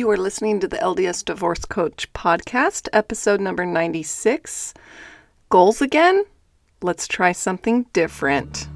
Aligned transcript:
You 0.00 0.08
are 0.08 0.16
listening 0.16 0.60
to 0.60 0.66
the 0.66 0.78
LDS 0.78 1.26
Divorce 1.26 1.66
Coach 1.66 2.10
podcast, 2.14 2.88
episode 2.90 3.38
number 3.38 3.66
96. 3.66 4.72
Goals 5.50 5.82
again? 5.82 6.24
Let's 6.80 7.06
try 7.06 7.32
something 7.32 7.84
different. 7.92 8.66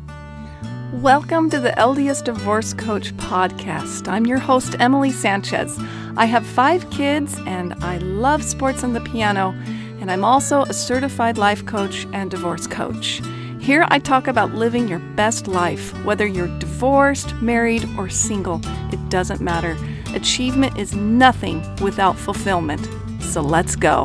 Welcome 0.93 1.49
to 1.49 1.59
the 1.59 1.71
LDS 1.71 2.25
Divorce 2.25 2.75
Coach 2.75 3.17
podcast. 3.17 4.07
I'm 4.07 4.27
your 4.27 4.37
host, 4.37 4.77
Emily 4.79 5.11
Sanchez. 5.11 5.79
I 6.19 6.27
have 6.27 6.45
five 6.45 6.91
kids 6.91 7.39
and 7.47 7.73
I 7.83 7.97
love 7.97 8.45
sports 8.45 8.83
and 8.83 8.95
the 8.95 9.01
piano, 9.01 9.55
and 10.03 10.11
I'm 10.11 10.27
also 10.27 10.65
a 10.65 10.75
certified 10.75 11.39
life 11.39 11.65
coach 11.65 12.07
and 12.13 12.31
divorce 12.31 12.67
coach. 12.67 13.23
Here 13.61 13.87
I 13.89 13.99
talk 13.99 14.27
about 14.27 14.55
living 14.55 14.89
your 14.89 14.99
best 15.17 15.49
life, 15.49 15.95
whether 16.05 16.27
you're 16.27 16.59
divorced, 16.59 17.35
married, 17.37 17.89
or 17.97 18.11
single, 18.11 18.61
it 18.93 19.09
doesn't 19.09 19.41
matter. 19.41 19.75
Achievement 20.15 20.79
is 20.79 20.95
nothing 20.95 21.61
without 21.81 22.17
fulfillment. 22.17 22.89
So 23.21 23.41
let's 23.41 23.75
go. 23.75 24.05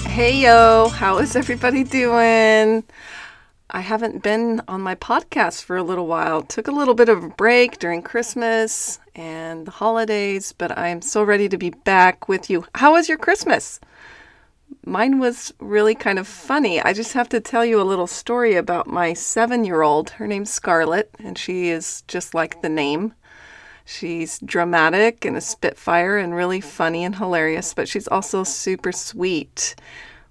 Hey 0.00 0.40
yo, 0.40 0.88
how 0.88 1.18
is 1.18 1.36
everybody 1.36 1.84
doing? 1.84 2.82
I 3.70 3.80
haven't 3.80 4.22
been 4.22 4.62
on 4.66 4.80
my 4.80 4.94
podcast 4.94 5.62
for 5.62 5.76
a 5.76 5.82
little 5.82 6.06
while. 6.06 6.40
Took 6.40 6.68
a 6.68 6.72
little 6.72 6.94
bit 6.94 7.10
of 7.10 7.22
a 7.22 7.28
break 7.28 7.78
during 7.78 8.00
Christmas 8.00 8.98
and 9.14 9.66
the 9.66 9.72
holidays, 9.72 10.52
but 10.56 10.76
I'm 10.76 11.02
so 11.02 11.22
ready 11.22 11.48
to 11.50 11.58
be 11.58 11.70
back 11.70 12.26
with 12.26 12.48
you. 12.48 12.64
How 12.74 12.92
was 12.92 13.10
your 13.10 13.18
Christmas? 13.18 13.78
Mine 14.86 15.18
was 15.18 15.52
really 15.60 15.94
kind 15.94 16.18
of 16.18 16.26
funny. 16.26 16.80
I 16.80 16.94
just 16.94 17.12
have 17.12 17.28
to 17.28 17.40
tell 17.40 17.64
you 17.66 17.78
a 17.78 17.84
little 17.84 18.06
story 18.06 18.54
about 18.54 18.86
my 18.86 19.12
seven 19.12 19.66
year 19.66 19.82
old. 19.82 20.10
Her 20.10 20.26
name's 20.26 20.50
Scarlett, 20.50 21.10
and 21.18 21.36
she 21.36 21.68
is 21.68 22.04
just 22.08 22.32
like 22.32 22.62
the 22.62 22.70
name. 22.70 23.12
She's 23.90 24.38
dramatic 24.38 25.24
and 25.24 25.36
a 25.36 25.40
spitfire 25.40 26.16
and 26.16 26.32
really 26.32 26.60
funny 26.60 27.02
and 27.02 27.16
hilarious, 27.16 27.74
but 27.74 27.88
she's 27.88 28.06
also 28.06 28.44
super 28.44 28.92
sweet. 28.92 29.74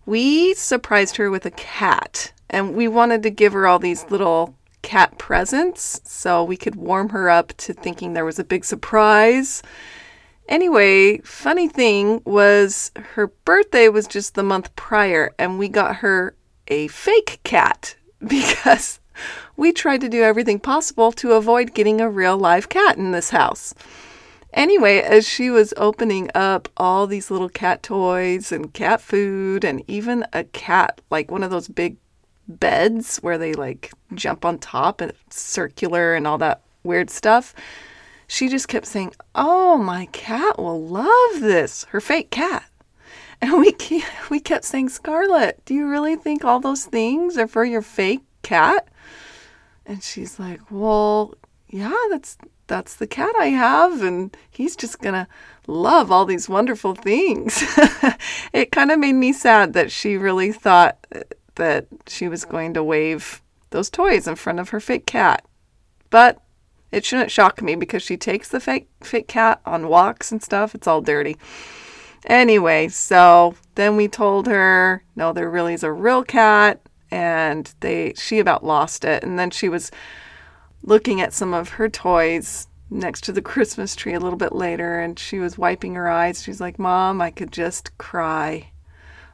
We 0.06 0.54
surprised 0.54 1.18
her 1.18 1.30
with 1.30 1.46
a 1.46 1.52
cat, 1.52 2.32
and 2.50 2.74
we 2.74 2.88
wanted 2.88 3.22
to 3.24 3.30
give 3.30 3.52
her 3.52 3.68
all 3.68 3.78
these 3.78 4.10
little 4.10 4.56
cat 4.82 5.18
presents 5.18 6.00
so 6.06 6.42
we 6.42 6.56
could 6.56 6.78
warm 6.78 7.10
her 7.10 7.30
up 7.30 7.52
to 7.58 7.74
thinking 7.74 8.14
there 8.14 8.24
was 8.24 8.40
a 8.40 8.46
big 8.46 8.64
surprise. 8.64 9.62
Anyway, 10.48 11.18
funny 11.20 11.68
thing 11.68 12.22
was 12.24 12.94
her 13.14 13.28
birthday 13.28 13.90
was 13.90 14.08
just 14.08 14.36
the 14.36 14.42
month 14.42 14.74
prior, 14.78 15.32
and 15.38 15.60
we 15.60 15.68
got 15.68 15.98
her 15.98 16.34
a 16.70 16.88
fake 16.88 17.42
cat 17.44 17.98
because 18.26 19.02
we 19.60 19.74
tried 19.74 20.00
to 20.00 20.08
do 20.08 20.24
everything 20.24 20.58
possible 20.58 21.12
to 21.12 21.34
avoid 21.34 21.74
getting 21.74 22.00
a 22.00 22.10
real 22.10 22.38
live 22.38 22.70
cat 22.70 22.96
in 22.96 23.12
this 23.12 23.32
house. 23.32 23.76
Anyway, 24.54 25.00
as 25.00 25.28
she 25.28 25.50
was 25.50 25.74
opening 25.76 26.32
up 26.34 26.70
all 26.78 27.06
these 27.06 27.30
little 27.30 27.50
cat 27.50 27.84
toys 27.84 28.54
and 28.54 28.74
cat 28.74 29.02
food, 29.02 29.66
and 29.66 29.84
even 29.86 30.26
a 30.32 30.46
cat, 30.46 31.02
like 31.12 31.30
one 31.30 31.44
of 31.44 31.52
those 31.52 31.68
big 31.68 31.98
beds 32.48 33.18
where 33.18 33.38
they 33.38 33.54
like 33.54 33.92
jump 34.16 34.46
on 34.46 34.58
top 34.58 35.02
and 35.02 35.12
circular 35.30 36.16
and 36.16 36.26
all 36.26 36.38
that 36.38 36.62
weird 36.86 37.10
stuff, 37.10 37.54
she 38.28 38.48
just 38.48 38.70
kept 38.70 38.86
saying, 38.86 39.14
Oh, 39.36 39.78
my 39.78 40.06
cat 40.14 40.58
will 40.58 40.82
love 40.82 41.42
this, 41.42 41.84
her 41.90 42.00
fake 42.00 42.32
cat. 42.32 42.64
And 43.42 43.58
we, 43.58 43.74
we 44.30 44.42
kept 44.42 44.66
saying, 44.66 44.90
Scarlett, 44.90 45.64
do 45.64 45.74
you 45.74 45.88
really 45.88 46.18
think 46.18 46.44
all 46.44 46.60
those 46.60 46.84
things 46.84 47.38
are 47.38 47.48
for 47.48 47.64
your 47.64 47.82
fake 47.82 48.24
cat? 48.42 48.90
And 49.90 50.04
she's 50.04 50.40
like, 50.40 50.62
"Well, 50.70 51.34
yeah, 51.68 51.98
that's 52.12 52.38
that's 52.68 52.96
the 52.96 53.08
cat 53.08 53.34
I 53.40 53.48
have 53.48 54.04
and 54.04 54.38
he's 54.52 54.76
just 54.76 55.02
to 55.02 55.28
love 55.66 56.12
all 56.12 56.26
these 56.26 56.48
wonderful 56.48 56.94
things." 56.94 57.64
it 58.54 58.72
kind 58.72 58.92
of 58.92 59.00
made 59.00 59.14
me 59.14 59.34
sad 59.34 59.74
that 59.74 59.92
she 59.92 60.16
really 60.16 60.52
thought 60.52 61.08
uh, 61.14 61.22
that 61.56 61.88
she 62.06 62.28
was 62.28 62.46
going 62.46 62.76
to 62.76 62.84
wave 62.84 63.42
those 63.72 63.90
toys 63.90 64.28
in 64.28 64.36
front 64.36 64.60
of 64.60 64.70
her 64.70 64.80
fake 64.80 65.08
cat. 65.08 65.44
But 66.12 66.40
it 66.92 67.04
shouldn't 67.04 67.32
shock 67.32 67.64
me 67.64 67.74
because 67.76 68.04
she 68.04 68.16
takes 68.16 68.48
the 68.48 68.60
fake 68.60 68.90
fake 69.02 69.28
cat 69.28 69.60
on 69.66 69.88
walks 69.88 70.32
and 70.32 70.44
stuff. 70.44 70.76
It's 70.76 70.88
all 70.88 71.02
dirty. 71.02 71.36
Anyway, 72.26 72.90
so 72.90 73.56
then 73.74 73.96
we 73.96 74.08
told 74.08 74.46
her, 74.46 75.04
no, 75.16 75.34
there 75.34 75.50
really 75.50 75.74
is 75.74 75.84
a 75.84 75.92
real 75.92 76.24
cat 76.24 76.80
and 77.12 77.74
they 77.80 78.14
she 78.16 78.40
about 78.40 78.64
lost 78.64 79.04
it 79.06 79.24
and 79.24 79.38
then 79.40 79.50
she 79.50 79.70
was 79.70 79.92
looking 80.84 81.22
at 81.22 81.34
some 81.34 81.54
of 81.54 81.70
her 81.70 81.90
toys 81.90 82.68
next 82.90 83.24
to 83.24 83.32
the 83.32 83.42
Christmas 83.42 83.96
tree 83.96 84.14
a 84.14 84.20
little 84.20 84.38
bit 84.38 84.54
later 84.54 85.00
and 85.00 85.20
she 85.20 85.40
was 85.40 85.58
wiping 85.58 85.96
her 85.96 86.10
eyes. 86.10 86.44
She's 86.44 86.62
like, 86.62 86.80
"Mom, 86.80 87.22
I 87.22 87.32
could 87.32 87.52
just 87.52 87.98
cry. 87.98 88.72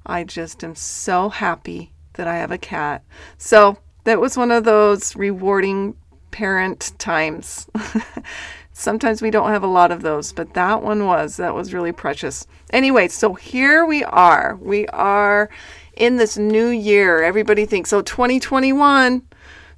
I 0.05 0.23
just 0.23 0.63
am 0.63 0.75
so 0.75 1.29
happy 1.29 1.93
that 2.13 2.27
I 2.27 2.37
have 2.37 2.51
a 2.51 2.57
cat." 2.57 3.03
So, 3.37 3.77
that 4.05 4.21
was 4.21 4.37
one 4.37 4.51
of 4.51 4.63
those 4.63 5.15
rewarding 5.15 5.95
parent 6.31 6.93
times. 6.97 7.67
Sometimes 8.73 9.21
we 9.21 9.31
don't 9.31 9.51
have 9.51 9.63
a 9.63 9.67
lot 9.67 9.91
of 9.91 10.01
those, 10.01 10.33
but 10.33 10.53
that 10.53 10.83
one 10.83 11.05
was. 11.05 11.37
That 11.37 11.55
was 11.55 11.73
really 11.73 11.91
precious. 11.91 12.45
Anyway, 12.71 13.07
so 13.07 13.33
here 13.33 13.85
we 13.85 14.03
are. 14.03 14.57
We 14.61 14.85
are 14.87 15.49
in 15.97 16.17
this 16.17 16.37
new 16.37 16.67
year. 16.67 17.23
Everybody 17.23 17.65
thinks, 17.65 17.93
oh, 17.93 18.01
2021, 18.01 19.21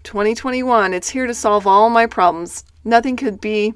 2021, 0.03 0.93
it's 0.93 1.09
here 1.09 1.27
to 1.27 1.33
solve 1.33 1.67
all 1.67 1.89
my 1.89 2.05
problems. 2.05 2.63
Nothing 2.83 3.15
could 3.15 3.41
be 3.41 3.73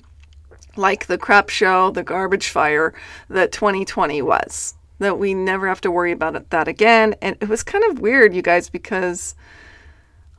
like 0.75 1.07
the 1.07 1.17
crap 1.17 1.49
show, 1.49 1.91
the 1.91 2.03
garbage 2.03 2.49
fire 2.49 2.93
that 3.29 3.51
2020 3.51 4.21
was. 4.21 4.75
That 4.99 5.17
we 5.17 5.33
never 5.33 5.67
have 5.67 5.81
to 5.81 5.91
worry 5.91 6.11
about 6.11 6.49
that 6.51 6.67
again. 6.67 7.15
And 7.21 7.35
it 7.41 7.49
was 7.49 7.63
kind 7.63 7.83
of 7.85 7.99
weird, 7.99 8.33
you 8.35 8.41
guys, 8.41 8.69
because 8.69 9.35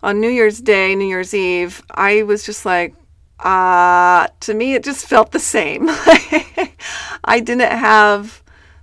on 0.02 0.20
New 0.20 0.28
Year's 0.28 0.60
Day, 0.60 0.94
New 0.94 1.06
Year's 1.06 1.34
Eve, 1.34 1.82
I 1.90 2.22
was 2.22 2.44
just 2.44 2.64
like, 2.64 2.94
uh, 3.40 4.28
to 4.40 4.54
me, 4.54 4.74
it 4.74 4.84
just 4.84 5.06
felt 5.06 5.32
the 5.32 5.40
same. 5.40 5.86
I 7.24 7.40
didn't 7.40 7.60
have 7.60 8.42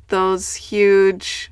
those 0.10 0.56
huge 0.56 1.52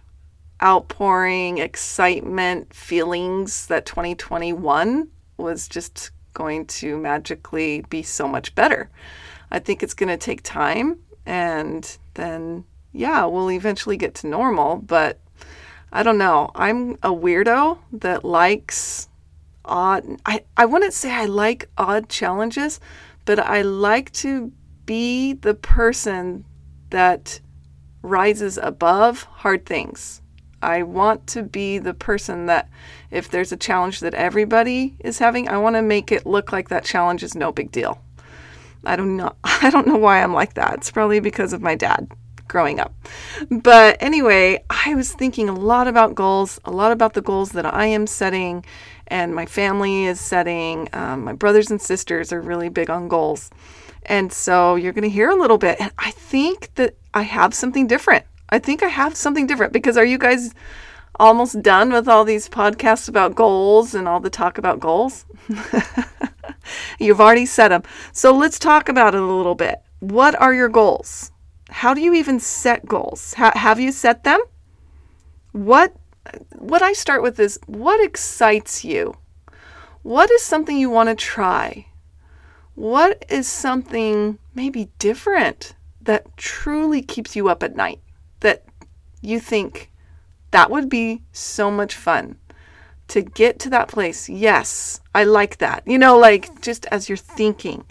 outpouring 0.61 1.59
excitement 1.59 2.73
feelings 2.73 3.67
that 3.67 3.85
2021 3.85 5.07
was 5.37 5.67
just 5.67 6.11
going 6.33 6.65
to 6.65 6.97
magically 6.97 7.81
be 7.89 8.01
so 8.01 8.27
much 8.27 8.53
better. 8.55 8.89
I 9.51 9.59
think 9.59 9.81
it's 9.81 9.93
going 9.93 10.09
to 10.09 10.17
take 10.17 10.43
time 10.43 10.99
and 11.25 11.97
then, 12.15 12.63
yeah, 12.91 13.25
we'll 13.25 13.51
eventually 13.51 13.97
get 13.97 14.15
to 14.15 14.27
normal. 14.27 14.77
But 14.77 15.19
I 15.91 16.03
don't 16.03 16.17
know. 16.17 16.51
I'm 16.55 16.93
a 16.95 17.09
weirdo 17.09 17.79
that 17.93 18.25
likes 18.25 19.09
odd, 19.65 20.05
I, 20.25 20.43
I 20.55 20.65
wouldn't 20.65 20.93
say 20.93 21.11
I 21.11 21.25
like 21.25 21.69
odd 21.77 22.09
challenges, 22.09 22.79
but 23.25 23.39
I 23.39 23.61
like 23.61 24.11
to 24.13 24.51
be 24.85 25.33
the 25.33 25.53
person 25.53 26.45
that 26.89 27.41
rises 28.01 28.57
above 28.57 29.23
hard 29.23 29.65
things. 29.65 30.21
I 30.61 30.83
want 30.83 31.27
to 31.27 31.43
be 31.43 31.77
the 31.77 31.93
person 31.93 32.47
that 32.47 32.69
if 33.11 33.29
there's 33.29 33.51
a 33.51 33.57
challenge 33.57 33.99
that 34.01 34.13
everybody 34.13 34.95
is 34.99 35.19
having, 35.19 35.47
I 35.47 35.57
want 35.57 35.75
to 35.75 35.81
make 35.81 36.11
it 36.11 36.25
look 36.25 36.51
like 36.51 36.69
that 36.69 36.83
challenge 36.83 37.23
is 37.23 37.35
no 37.35 37.51
big 37.51 37.71
deal. 37.71 38.01
I 38.85 38.95
don't 38.95 39.17
know 39.17 39.33
I 39.43 39.69
don't 39.69 39.87
know 39.87 39.97
why 39.97 40.21
I'm 40.21 40.33
like 40.33 40.53
that. 40.55 40.75
It's 40.75 40.91
probably 40.91 41.19
because 41.19 41.53
of 41.53 41.61
my 41.61 41.75
dad 41.75 42.09
growing 42.47 42.79
up. 42.79 42.93
But 43.49 43.97
anyway, 43.99 44.63
I 44.69 44.95
was 44.95 45.13
thinking 45.13 45.49
a 45.49 45.53
lot 45.53 45.87
about 45.87 46.15
goals, 46.15 46.59
a 46.65 46.71
lot 46.71 46.91
about 46.91 47.13
the 47.13 47.21
goals 47.21 47.51
that 47.51 47.65
I 47.65 47.87
am 47.87 48.07
setting 48.07 48.63
and 49.07 49.33
my 49.33 49.45
family 49.45 50.05
is 50.05 50.19
setting. 50.19 50.89
Um, 50.93 51.23
my 51.23 51.33
brothers 51.33 51.71
and 51.71 51.81
sisters 51.81 52.31
are 52.33 52.41
really 52.41 52.69
big 52.69 52.89
on 52.89 53.07
goals. 53.07 53.49
And 54.05 54.31
so 54.31 54.75
you're 54.75 54.93
going 54.93 55.03
to 55.03 55.09
hear 55.09 55.29
a 55.29 55.35
little 55.35 55.57
bit. 55.57 55.79
And 55.79 55.91
I 55.97 56.11
think 56.11 56.73
that 56.75 56.95
I 57.13 57.23
have 57.23 57.53
something 57.53 57.87
different. 57.87 58.25
I 58.49 58.59
think 58.59 58.81
I 58.81 58.87
have 58.87 59.15
something 59.15 59.45
different 59.45 59.73
because 59.73 59.97
are 59.97 60.05
you 60.05 60.17
guys 60.17 60.53
almost 61.19 61.61
done 61.61 61.91
with 61.91 62.07
all 62.07 62.23
these 62.23 62.47
podcasts 62.47 63.09
about 63.09 63.35
goals 63.35 63.93
and 63.93 64.07
all 64.07 64.19
the 64.19 64.29
talk 64.29 64.57
about 64.57 64.79
goals? 64.79 65.25
You've 66.99 67.19
already 67.19 67.45
set 67.45 67.69
them. 67.69 67.83
So 68.13 68.31
let's 68.31 68.59
talk 68.59 68.87
about 68.87 69.15
it 69.15 69.21
a 69.21 69.25
little 69.25 69.55
bit. 69.55 69.81
What 69.99 70.39
are 70.39 70.53
your 70.53 70.69
goals? 70.69 71.31
How 71.69 71.93
do 71.93 72.01
you 72.01 72.13
even 72.13 72.39
set 72.39 72.85
goals? 72.85 73.33
Ha- 73.33 73.51
have 73.55 73.79
you 73.79 73.91
set 73.91 74.23
them? 74.23 74.39
What 75.51 75.93
what 76.51 76.81
I 76.81 76.93
start 76.93 77.23
with 77.23 77.39
is 77.39 77.59
what 77.67 78.03
excites 78.03 78.83
you? 78.83 79.15
What 80.03 80.29
is 80.31 80.41
something 80.41 80.77
you 80.77 80.89
want 80.89 81.09
to 81.09 81.15
try? 81.15 81.87
What 82.75 83.25
is 83.29 83.47
something 83.47 84.37
maybe 84.53 84.89
different 84.99 85.73
that 86.01 86.37
truly 86.37 87.01
keeps 87.01 87.35
you 87.35 87.49
up 87.49 87.63
at 87.63 87.75
night? 87.75 87.99
That 88.41 88.63
you 89.21 89.39
think 89.39 89.91
that 90.51 90.69
would 90.71 90.89
be 90.89 91.21
so 91.31 91.69
much 91.69 91.95
fun 91.95 92.37
to 93.09 93.21
get 93.21 93.59
to 93.59 93.69
that 93.69 93.87
place. 93.87 94.29
Yes, 94.29 95.01
I 95.15 95.23
like 95.23 95.57
that. 95.57 95.83
You 95.85 95.97
know, 95.97 96.17
like 96.17 96.61
just 96.61 96.85
as 96.87 97.09
you're 97.09 97.17
thinking, 97.17 97.85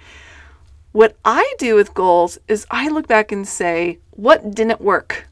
What 0.92 1.14
I 1.26 1.44
do 1.58 1.74
with 1.74 1.92
goals 1.92 2.38
is 2.48 2.66
I 2.70 2.88
look 2.88 3.06
back 3.06 3.30
and 3.30 3.46
say, 3.46 3.98
what 4.12 4.54
didn't 4.54 4.80
work? 4.80 5.28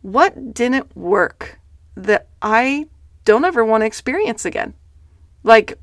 What 0.00 0.54
didn't 0.54 0.96
work 0.96 1.60
that 1.96 2.26
I 2.42 2.86
don't 3.24 3.44
ever 3.44 3.64
want 3.64 3.82
to 3.82 3.86
experience 3.86 4.44
again? 4.44 4.74
Like, 5.44 5.78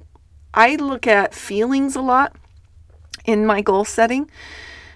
I 0.53 0.75
look 0.75 1.07
at 1.07 1.33
feelings 1.33 1.95
a 1.95 2.01
lot 2.01 2.35
in 3.23 3.45
my 3.45 3.61
goal 3.61 3.85
setting. 3.85 4.29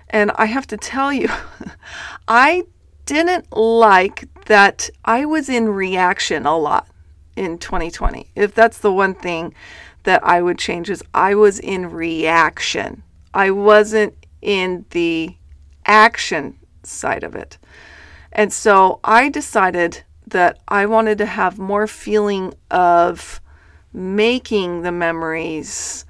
And 0.09 0.31
I 0.35 0.47
have 0.47 0.67
to 0.67 0.77
tell 0.77 1.13
you, 1.13 1.29
I 2.27 2.65
didn't 3.05 3.55
like 3.55 4.27
that 4.45 4.89
I 5.05 5.25
was 5.25 5.49
in 5.49 5.69
reaction 5.69 6.45
a 6.45 6.57
lot 6.57 6.87
in 7.35 7.57
2020. 7.57 8.31
If 8.35 8.53
that's 8.53 8.77
the 8.77 8.93
one 8.93 9.15
thing 9.15 9.53
that 10.03 10.23
I 10.23 10.41
would 10.41 10.57
change 10.57 10.89
is 10.89 11.03
I 11.13 11.35
was 11.35 11.59
in 11.59 11.89
reaction. 11.89 13.03
I 13.33 13.51
wasn't 13.51 14.13
in 14.41 14.85
the 14.91 15.35
action 15.85 16.59
side 16.83 17.23
of 17.23 17.35
it. 17.35 17.57
And 18.31 18.51
so 18.51 18.99
I 19.03 19.29
decided 19.29 20.03
that 20.27 20.59
I 20.67 20.85
wanted 20.85 21.17
to 21.19 21.25
have 21.25 21.59
more 21.59 21.87
feeling 21.87 22.53
of 22.71 23.39
making 23.93 24.81
the 24.81 24.91
memories, 24.91 26.05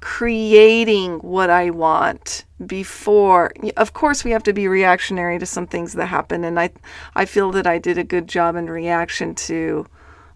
creating 0.00 1.18
what 1.18 1.50
I 1.50 1.70
want 1.70 2.45
before. 2.64 3.52
Of 3.76 3.92
course, 3.92 4.24
we 4.24 4.30
have 4.30 4.42
to 4.44 4.52
be 4.52 4.68
reactionary 4.68 5.38
to 5.38 5.46
some 5.46 5.66
things 5.66 5.92
that 5.94 6.06
happen, 6.06 6.44
and 6.44 6.58
I, 6.58 6.70
I 7.14 7.24
feel 7.24 7.50
that 7.52 7.66
I 7.66 7.78
did 7.78 7.98
a 7.98 8.04
good 8.04 8.28
job 8.28 8.56
in 8.56 8.70
reaction 8.70 9.34
to 9.34 9.86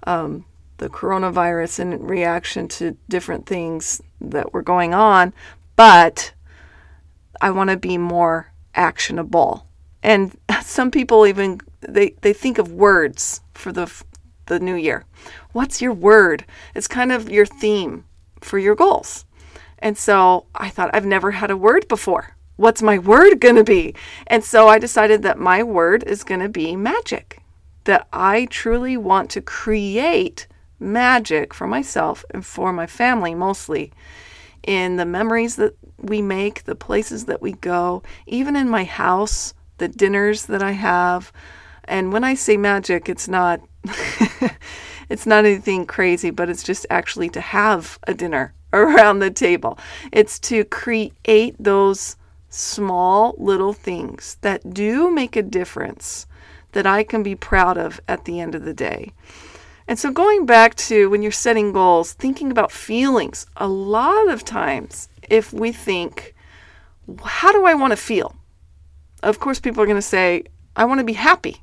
um, 0.05 0.45
the 0.79 0.89
coronavirus 0.89 1.81
and 1.81 2.09
reaction 2.09 2.69
to 2.69 2.97
different 3.09 3.47
things 3.47 4.01
that 4.21 4.53
were 4.53 4.63
going 4.63 4.95
on. 4.95 5.33
But 5.77 6.33
I 7.41 7.51
want 7.51 7.71
to 7.71 7.77
be 7.77 7.99
more 7.99 8.53
actionable. 8.75 9.67
And 10.03 10.37
some 10.63 10.91
people 10.91 11.27
even 11.27 11.61
they, 11.81 12.17
they 12.21 12.33
think 12.33 12.59
of 12.59 12.73
words 12.73 13.41
for 13.55 13.73
the 13.73 13.91
the 14.47 14.59
new 14.59 14.75
year. 14.75 15.05
What's 15.53 15.81
your 15.81 15.93
word? 15.93 16.45
It's 16.75 16.89
kind 16.89 17.13
of 17.13 17.31
your 17.31 17.47
theme 17.47 18.05
for 18.41 18.59
your 18.59 18.75
goals. 18.75 19.25
And 19.81 19.97
so 19.97 20.47
I 20.55 20.69
thought, 20.69 20.91
I've 20.93 21.07
never 21.07 21.33
had 21.33 21.51
a 21.51 21.57
word 21.57 21.89
before. 21.89 22.37
What's 22.57 22.83
my 22.83 22.99
word 22.99 23.41
going 23.41 23.57
to 23.57 23.65
be? 23.65 23.95
And 24.27 24.45
so 24.45 24.69
I 24.69 24.79
decided 24.79 25.23
that 25.23 25.39
my 25.39 25.63
word 25.63 26.05
is 26.05 26.25
going 26.25 26.41
to 26.41 26.49
be 26.49 26.77
magic, 26.77 27.43
that 27.85 28.07
I 28.13 28.47
truly 28.47 28.97
want 28.97 29.31
to 29.31 29.41
create 29.41 30.47
magic 30.79 31.55
for 31.55 31.67
myself 31.67 32.25
and 32.31 32.45
for 32.45 32.73
my 32.73 32.87
family 32.87 33.35
mostly 33.35 33.93
in 34.63 34.97
the 34.97 35.07
memories 35.07 35.57
that 35.57 35.75
we 35.97 36.21
make, 36.21 36.65
the 36.65 36.75
places 36.75 37.25
that 37.27 37.41
we 37.41 37.53
go, 37.53 38.03
even 38.27 38.57
in 38.57 38.69
my 38.69 38.85
house, 38.85 39.55
the 39.79 39.89
dinners 39.89 40.47
that 40.47 40.63
I 40.63 40.73
have. 40.73 41.33
And 41.85 42.13
when 42.13 42.25
I 42.25 42.35
say 42.35 42.57
magic, 42.57 43.09
it's 43.09 43.29
not 43.29 43.61
it's 45.09 45.27
not 45.27 45.47
anything 45.47 45.87
crazy, 45.87 46.29
but 46.29 46.51
it's 46.51 46.63
just 46.63 46.85
actually 46.91 47.31
to 47.31 47.41
have 47.41 47.99
a 48.07 48.13
dinner 48.13 48.53
around 48.73 49.19
the 49.19 49.31
table. 49.31 49.79
It's 50.13 50.39
to 50.41 50.65
create 50.65 51.57
those 51.59 52.17
small 52.49 53.35
little 53.39 53.73
things 53.73 54.37
that 54.41 54.75
do 54.75 55.11
make 55.11 55.37
a 55.37 55.43
difference 55.43 56.27
that 56.73 56.87
I 56.87 57.03
can 57.03 57.23
be 57.23 57.35
proud 57.35 57.79
of 57.79 58.01
at 58.07 58.25
the 58.25 58.41
end 58.41 58.55
of 58.55 58.65
the 58.65 58.75
day. 58.75 59.13
And 59.89 59.99
so, 59.99 60.13
going 60.13 60.47
back 60.47 60.77
to 60.77 61.11
when 61.11 61.21
you're 61.21 61.33
setting 61.33 61.73
goals, 61.73 62.13
thinking 62.13 62.53
about 62.53 62.71
feelings, 62.71 63.47
a 63.57 63.67
lot 63.67 64.29
of 64.29 64.45
times, 64.45 65.09
if 65.29 65.53
we 65.53 65.73
think, 65.73 66.35
how 67.25 67.51
do 67.51 67.65
I 67.65 67.75
want 67.75 67.91
to 67.91 67.97
feel? 67.97 68.37
Of 69.23 69.41
course, 69.41 69.59
people 69.59 69.83
are 69.83 69.87
going 69.87 69.97
to 69.97 70.03
say, 70.03 70.45
I 70.77 70.85
want 70.85 71.01
to 71.01 71.05
be 71.05 71.15
happy. 71.15 71.63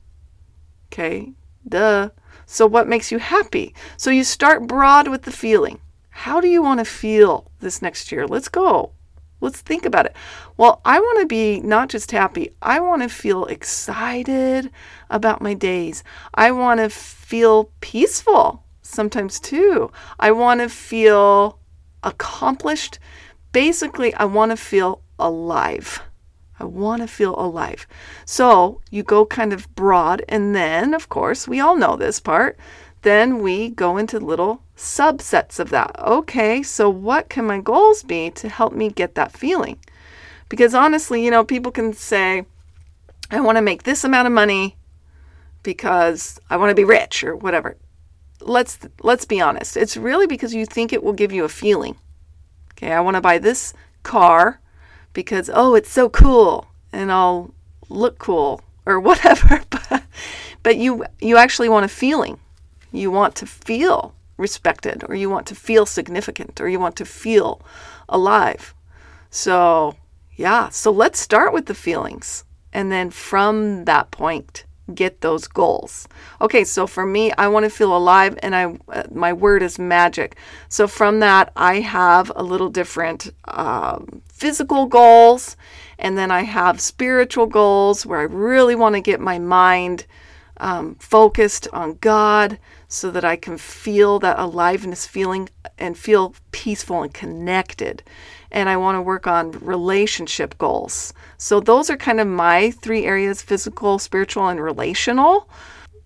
Okay, 0.91 1.31
duh. 1.67 2.09
So, 2.45 2.67
what 2.67 2.89
makes 2.89 3.13
you 3.13 3.19
happy? 3.19 3.73
So, 3.95 4.09
you 4.09 4.25
start 4.25 4.67
broad 4.67 5.07
with 5.07 5.21
the 5.21 5.31
feeling. 5.31 5.79
How 6.17 6.41
do 6.41 6.47
you 6.47 6.63
want 6.63 6.79
to 6.79 6.83
feel 6.83 7.51
this 7.59 7.79
next 7.79 8.11
year? 8.11 8.25
Let's 8.25 8.49
go. 8.49 8.91
Let's 9.39 9.61
think 9.61 9.85
about 9.85 10.07
it. 10.07 10.15
Well, 10.57 10.81
I 10.83 10.99
want 10.99 11.19
to 11.19 11.27
be 11.27 11.59
not 11.59 11.89
just 11.89 12.09
happy, 12.09 12.49
I 12.59 12.79
want 12.79 13.03
to 13.03 13.07
feel 13.07 13.45
excited 13.45 14.71
about 15.11 15.43
my 15.43 15.53
days. 15.53 16.03
I 16.33 16.49
want 16.49 16.79
to 16.79 16.89
feel 16.89 17.65
peaceful 17.81 18.63
sometimes 18.81 19.39
too. 19.39 19.91
I 20.19 20.31
want 20.31 20.61
to 20.61 20.69
feel 20.69 21.59
accomplished. 22.01 22.97
Basically, 23.51 24.11
I 24.15 24.25
want 24.25 24.49
to 24.49 24.57
feel 24.57 25.03
alive. 25.19 26.01
I 26.59 26.63
want 26.63 27.03
to 27.03 27.07
feel 27.07 27.39
alive. 27.39 27.85
So 28.25 28.81
you 28.89 29.03
go 29.03 29.23
kind 29.23 29.53
of 29.53 29.73
broad, 29.75 30.25
and 30.27 30.55
then, 30.55 30.95
of 30.95 31.09
course, 31.09 31.47
we 31.47 31.59
all 31.59 31.77
know 31.77 31.95
this 31.95 32.19
part. 32.19 32.57
Then 33.03 33.37
we 33.37 33.69
go 33.69 33.97
into 33.97 34.19
little 34.19 34.63
subsets 34.77 35.59
of 35.59 35.71
that. 35.71 35.99
Okay, 35.99 36.63
so 36.63 36.89
what 36.89 37.29
can 37.29 37.45
my 37.45 37.59
goals 37.59 38.03
be 38.03 38.29
to 38.31 38.47
help 38.47 38.71
me 38.71 38.89
get 38.89 39.15
that 39.15 39.31
feeling? 39.31 39.79
Because 40.49 40.73
honestly, 40.73 41.25
you 41.25 41.31
know, 41.31 41.43
people 41.43 41.71
can 41.71 41.93
say, 41.93 42.45
I 43.29 43.41
want 43.41 43.57
to 43.57 43.61
make 43.61 43.83
this 43.83 44.03
amount 44.03 44.27
of 44.27 44.33
money 44.33 44.77
because 45.63 46.39
I 46.49 46.57
want 46.57 46.69
to 46.69 46.75
be 46.75 46.85
rich 46.85 47.23
or 47.23 47.35
whatever. 47.35 47.75
Let's 48.39 48.79
let's 49.01 49.25
be 49.25 49.41
honest. 49.41 49.75
It's 49.75 49.97
really 49.97 50.27
because 50.27 50.53
you 50.53 50.65
think 50.65 50.93
it 50.93 51.03
will 51.03 51.11
give 51.11 51.33
you 51.33 51.43
a 51.43 51.49
feeling. 51.49 51.97
Okay, 52.73 52.93
I 52.93 53.01
want 53.01 53.15
to 53.15 53.21
buy 53.21 53.39
this 53.39 53.73
car 54.03 54.61
because 55.11 55.49
oh, 55.51 55.73
it's 55.73 55.89
so 55.89 56.07
cool 56.07 56.67
and 56.93 57.11
I'll 57.11 57.51
look 57.89 58.19
cool 58.19 58.61
or 58.85 58.99
whatever. 59.09 59.61
but, 59.69 60.03
but 60.61 60.77
you 60.77 61.03
you 61.19 61.35
actually 61.35 61.67
want 61.67 61.85
a 61.85 61.89
feeling. 61.89 62.39
You 62.93 63.11
want 63.11 63.35
to 63.37 63.47
feel 63.47 64.13
respected 64.37 65.03
or 65.07 65.15
you 65.15 65.29
want 65.29 65.47
to 65.47 65.55
feel 65.55 65.85
significant 65.85 66.61
or 66.61 66.69
you 66.69 66.79
want 66.79 66.95
to 66.95 67.05
feel 67.05 67.61
alive. 68.07 68.73
So, 69.29 69.95
yeah, 70.35 70.69
so 70.69 70.91
let's 70.91 71.19
start 71.19 71.53
with 71.53 71.65
the 71.65 71.73
feelings 71.73 72.43
and 72.71 72.91
then 72.91 73.09
from 73.09 73.85
that 73.85 74.11
point 74.11 74.65
get 74.93 75.21
those 75.21 75.47
goals. 75.47 76.07
Okay, 76.41 76.63
so 76.63 76.87
for 76.87 77.05
me, 77.05 77.31
I 77.37 77.47
want 77.47 77.65
to 77.65 77.69
feel 77.69 77.95
alive, 77.95 78.37
and 78.41 78.55
I 78.55 78.77
uh, 78.89 79.03
my 79.11 79.33
word 79.33 79.61
is 79.61 79.77
magic. 79.77 80.37
So 80.69 80.87
from 80.87 81.19
that, 81.19 81.51
I 81.55 81.79
have 81.81 82.31
a 82.35 82.43
little 82.43 82.69
different 82.69 83.31
um, 83.45 84.21
physical 84.31 84.85
goals, 84.85 85.57
and 85.99 86.17
then 86.17 86.31
I 86.31 86.43
have 86.43 86.79
spiritual 86.79 87.47
goals 87.47 88.05
where 88.05 88.19
I 88.19 88.23
really 88.23 88.75
want 88.75 88.95
to 88.95 89.01
get 89.01 89.19
my 89.19 89.39
mind 89.39 90.05
um, 90.57 90.95
focused 90.95 91.67
on 91.73 91.97
God, 92.01 92.57
so 92.87 93.11
that 93.11 93.25
I 93.25 93.35
can 93.35 93.57
feel 93.57 94.19
that 94.19 94.39
aliveness 94.39 95.05
feeling 95.05 95.49
and 95.77 95.97
feel 95.97 96.35
peaceful 96.51 97.03
and 97.03 97.13
connected 97.13 98.03
and 98.51 98.69
I 98.69 98.77
want 98.77 98.95
to 98.95 99.01
work 99.01 99.27
on 99.27 99.51
relationship 99.51 100.57
goals. 100.57 101.13
So, 101.37 101.59
those 101.59 101.89
are 101.89 101.97
kind 101.97 102.19
of 102.19 102.27
my 102.27 102.71
three 102.71 103.05
areas 103.05 103.41
physical, 103.41 103.99
spiritual, 103.99 104.47
and 104.47 104.61
relational. 104.61 105.49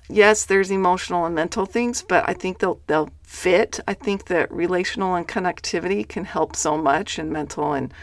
Yes, 0.09 0.45
there's 0.45 0.71
emotional 0.71 1.25
and 1.25 1.35
mental 1.35 1.65
things, 1.65 2.03
but 2.03 2.27
I 2.27 2.33
think 2.33 2.59
they'll, 2.59 2.81
they'll 2.88 3.09
fit. 3.23 3.79
I 3.88 3.93
think 3.93 4.25
that 4.25 4.51
relational 4.51 5.15
and 5.15 5.27
connectivity 5.27 6.05
can 6.05 6.25
help 6.25 6.55
so 6.55 6.77
much, 6.77 7.17
and 7.17 7.31
mental 7.31 7.73
and 7.73 7.93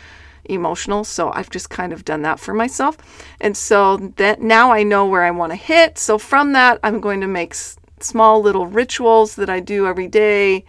emotional. 0.46 1.04
So 1.04 1.30
I've 1.32 1.50
just 1.50 1.68
kind 1.68 1.92
of 1.92 2.06
done 2.06 2.22
that 2.22 2.40
for 2.40 2.54
myself. 2.54 2.96
And 3.40 3.54
so 3.54 3.98
that 4.16 4.40
now 4.40 4.72
I 4.72 4.82
know 4.82 5.04
where 5.04 5.24
I 5.24 5.30
want 5.30 5.52
to 5.52 5.56
hit. 5.56 5.98
So 5.98 6.16
from 6.16 6.54
that, 6.54 6.80
I'm 6.82 7.00
going 7.00 7.20
to 7.20 7.26
make 7.26 7.54
small 8.02 8.40
little 8.40 8.66
rituals 8.66 9.36
that 9.36 9.50
I 9.50 9.60
do 9.60 9.86
every 9.86 10.08
day. 10.08 10.64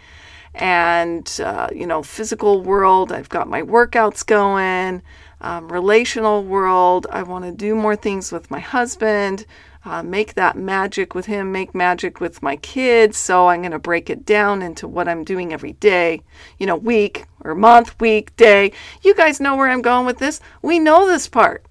And 0.55 1.39
uh, 1.43 1.69
you 1.71 1.85
know 1.85 2.01
physical 2.01 2.61
world 2.61 3.11
i've 3.11 3.29
got 3.29 3.47
my 3.47 3.61
workouts 3.61 4.25
going 4.25 5.03
um, 5.41 5.71
relational 5.71 6.43
world 6.43 7.05
i 7.11 7.21
want 7.21 7.45
to 7.45 7.51
do 7.51 7.75
more 7.75 7.95
things 7.95 8.31
with 8.31 8.49
my 8.49 8.59
husband 8.59 9.45
uh, 9.85 10.01
make 10.01 10.33
that 10.33 10.57
magic 10.57 11.13
with 11.13 11.27
him 11.27 11.51
make 11.51 11.73
magic 11.75 12.19
with 12.19 12.41
my 12.41 12.55
kids. 12.57 13.15
So 13.15 13.47
i'm 13.47 13.61
going 13.61 13.71
to 13.71 13.79
break 13.79 14.09
it 14.09 14.25
down 14.25 14.63
into 14.63 14.87
what 14.87 15.07
i'm 15.07 15.23
doing 15.23 15.53
every 15.53 15.73
day 15.73 16.23
you 16.57 16.65
know 16.65 16.75
week 16.75 17.25
or 17.41 17.53
month 17.53 17.97
week 18.01 18.35
day. 18.35 18.71
You 19.03 19.13
guys 19.13 19.39
know 19.39 19.55
where 19.55 19.69
i'm 19.69 19.83
going 19.83 20.07
with 20.07 20.17
this? 20.17 20.41
We 20.63 20.79
know 20.79 21.07
this 21.07 21.29
part 21.29 21.63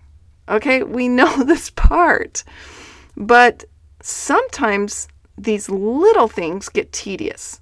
okay? 0.49 0.83
We 0.83 1.09
know 1.09 1.45
this 1.45 1.71
part. 1.71 2.45
But 3.17 3.65
sometimes 4.01 5.09
these 5.43 5.69
little 5.69 6.29
things 6.29 6.69
get 6.69 6.93
tedious 6.93 7.61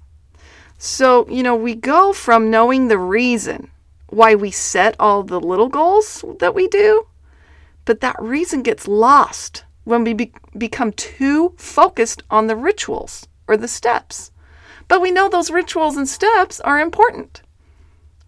so, 0.79 1.27
you 1.27 1.41
know, 1.41 1.55
we 1.55 1.73
go 1.73 2.13
from 2.13 2.51
knowing 2.51 2.87
the 2.87 2.99
reason 2.99 3.71
why 4.09 4.35
we 4.35 4.51
set 4.51 4.95
all 4.99 5.23
the 5.23 5.39
little 5.39 5.69
goals 5.69 6.23
that 6.39 6.53
we 6.53 6.67
do, 6.67 7.07
but 7.83 7.99
that 8.01 8.15
reason 8.21 8.61
gets 8.61 8.87
lost 8.87 9.63
when 9.85 10.03
we 10.03 10.13
be- 10.13 10.31
become 10.55 10.91
too 10.91 11.55
focused 11.57 12.21
on 12.29 12.45
the 12.45 12.55
rituals 12.55 13.27
or 13.47 13.57
the 13.57 13.67
steps. 13.67 14.31
But 14.87 15.01
we 15.01 15.09
know 15.09 15.29
those 15.29 15.49
rituals 15.49 15.97
and 15.97 16.07
steps 16.07 16.59
are 16.59 16.79
important, 16.79 17.41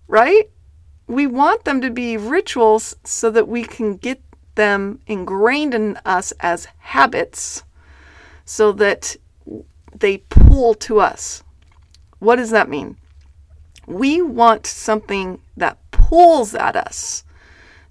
right? 0.07 0.49
we 1.09 1.25
want 1.25 1.65
them 1.65 1.81
to 1.81 1.89
be 1.89 2.15
rituals 2.17 2.95
so 3.03 3.31
that 3.31 3.47
we 3.47 3.63
can 3.63 3.97
get 3.97 4.21
them 4.53 4.99
ingrained 5.07 5.73
in 5.73 5.97
us 6.05 6.31
as 6.39 6.67
habits 6.77 7.63
so 8.45 8.71
that 8.71 9.17
they 9.93 10.17
pull 10.29 10.73
to 10.75 10.99
us. 10.99 11.43
What 12.19 12.35
does 12.35 12.49
that 12.51 12.69
mean? 12.69 12.97
We 13.87 14.21
want 14.21 14.67
something 14.67 15.41
that 15.57 15.77
pulls 15.91 16.53
at 16.53 16.75
us, 16.75 17.23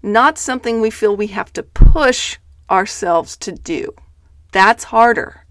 not 0.02 0.38
something 0.38 0.80
we 0.80 0.90
feel 0.90 1.16
we 1.16 1.28
have 1.28 1.52
to 1.54 1.62
push 1.62 2.38
ourselves 2.70 3.36
to 3.38 3.52
do. 3.52 3.94
That's 4.52 4.84
harder. 4.84 5.44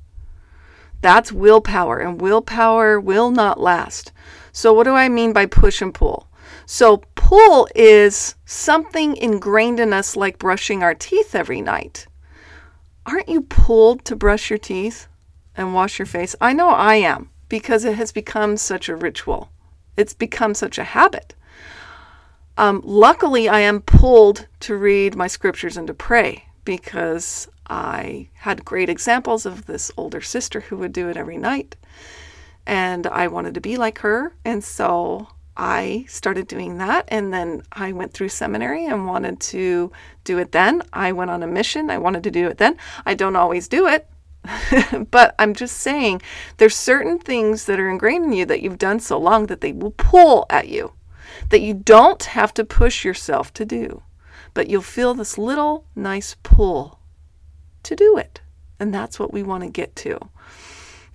That's 1.02 1.32
willpower, 1.32 2.00
and 2.00 2.20
willpower 2.20 3.00
will 3.00 3.30
not 3.32 3.60
last. 3.60 4.12
So, 4.52 4.74
what 4.74 4.86
do 4.86 4.94
I 4.94 5.10
mean 5.10 5.34
by 5.34 5.46
push 5.46 5.82
and 5.82 5.94
pull? 5.94 6.28
So, 6.66 7.04
pull 7.16 7.68
is 7.76 8.36
something 8.46 9.16
ingrained 9.16 9.80
in 9.80 9.94
us 9.94 10.16
like 10.16 10.40
brushing 10.40 10.82
our 10.82 10.96
teeth 10.96 11.36
every 11.36 11.62
night. 11.62 12.08
Aren't 13.06 13.30
you 13.30 13.42
pulled 13.42 14.06
to 14.06 14.16
brush 14.16 14.50
your 14.50 14.58
teeth 14.60 15.08
and 15.58 15.74
wash 15.74 16.00
your 16.00 16.06
face? 16.06 16.36
I 16.40 16.54
know 16.54 16.70
I 16.70 16.96
am 16.96 17.30
because 17.50 17.84
it 17.84 17.96
has 17.96 18.12
become 18.12 18.56
such 18.56 18.88
a 18.88 18.96
ritual, 18.96 19.50
it's 19.98 20.14
become 20.14 20.54
such 20.54 20.78
a 20.78 20.84
habit. 20.84 21.34
Um, 22.58 22.82
luckily, 22.84 23.48
I 23.48 23.60
am 23.60 23.82
pulled 23.82 24.48
to 24.62 24.76
read 24.76 25.16
my 25.16 25.28
scriptures 25.28 25.78
and 25.78 25.88
to 25.88 25.94
pray 25.94 26.46
because 26.66 27.48
I 27.70 28.30
had 28.34 28.66
great 28.66 28.90
examples 28.90 29.46
of 29.46 29.66
this 29.66 29.92
older 29.96 30.22
sister 30.22 30.62
who 30.62 30.78
would 30.78 30.92
do 30.92 31.08
it 31.10 31.18
every 31.18 31.38
night. 31.38 31.76
And 32.66 33.06
I 33.08 33.28
wanted 33.28 33.54
to 33.54 33.62
be 33.62 33.78
like 33.78 34.00
her. 34.00 34.34
And 34.44 34.64
so 34.64 35.28
I 35.56 36.06
started 36.08 36.48
doing 36.48 36.80
that. 36.80 37.06
And 37.10 37.32
then 37.32 37.64
I 37.72 37.92
went 37.92 38.14
through 38.14 38.30
seminary 38.30 38.86
and 38.86 39.08
wanted 39.08 39.40
to 39.40 39.92
do 40.24 40.38
it 40.40 40.52
then. 40.52 40.82
I 40.92 41.12
went 41.12 41.32
on 41.32 41.44
a 41.44 41.48
mission. 41.48 41.90
I 41.90 41.98
wanted 41.98 42.24
to 42.24 42.32
do 42.32 42.48
it 42.48 42.58
then. 42.58 42.78
I 43.06 43.14
don't 43.14 43.36
always 43.36 43.68
do 43.68 43.88
it. 43.88 44.10
but 45.12 45.36
I'm 45.40 45.54
just 45.54 45.78
saying 45.78 46.22
there's 46.58 46.76
certain 46.76 47.20
things 47.20 47.66
that 47.66 47.80
are 47.80 47.90
ingrained 47.90 48.26
in 48.26 48.34
you 48.34 48.46
that 48.46 48.62
you've 48.62 48.78
done 48.78 49.00
so 49.00 49.18
long 49.18 49.48
that 49.48 49.62
they 49.62 49.72
will 49.72 49.92
pull 49.92 50.46
at 50.50 50.68
you 50.68 50.94
that 51.50 51.62
you 51.62 51.74
don't 51.74 52.24
have 52.24 52.54
to 52.56 52.64
push 52.64 53.06
yourself 53.06 53.54
to 53.54 53.66
do, 53.66 54.04
but 54.54 54.70
you'll 54.70 54.82
feel 54.82 55.14
this 55.14 55.38
little 55.38 55.86
nice 55.96 56.36
pull 56.44 57.00
to 57.84 57.96
do 57.96 58.18
it. 58.18 58.42
And 58.80 58.94
that's 58.94 59.20
what 59.20 59.34
we 59.34 59.44
want 59.44 59.64
to 59.64 59.70
get 59.70 59.96
to. 59.98 60.20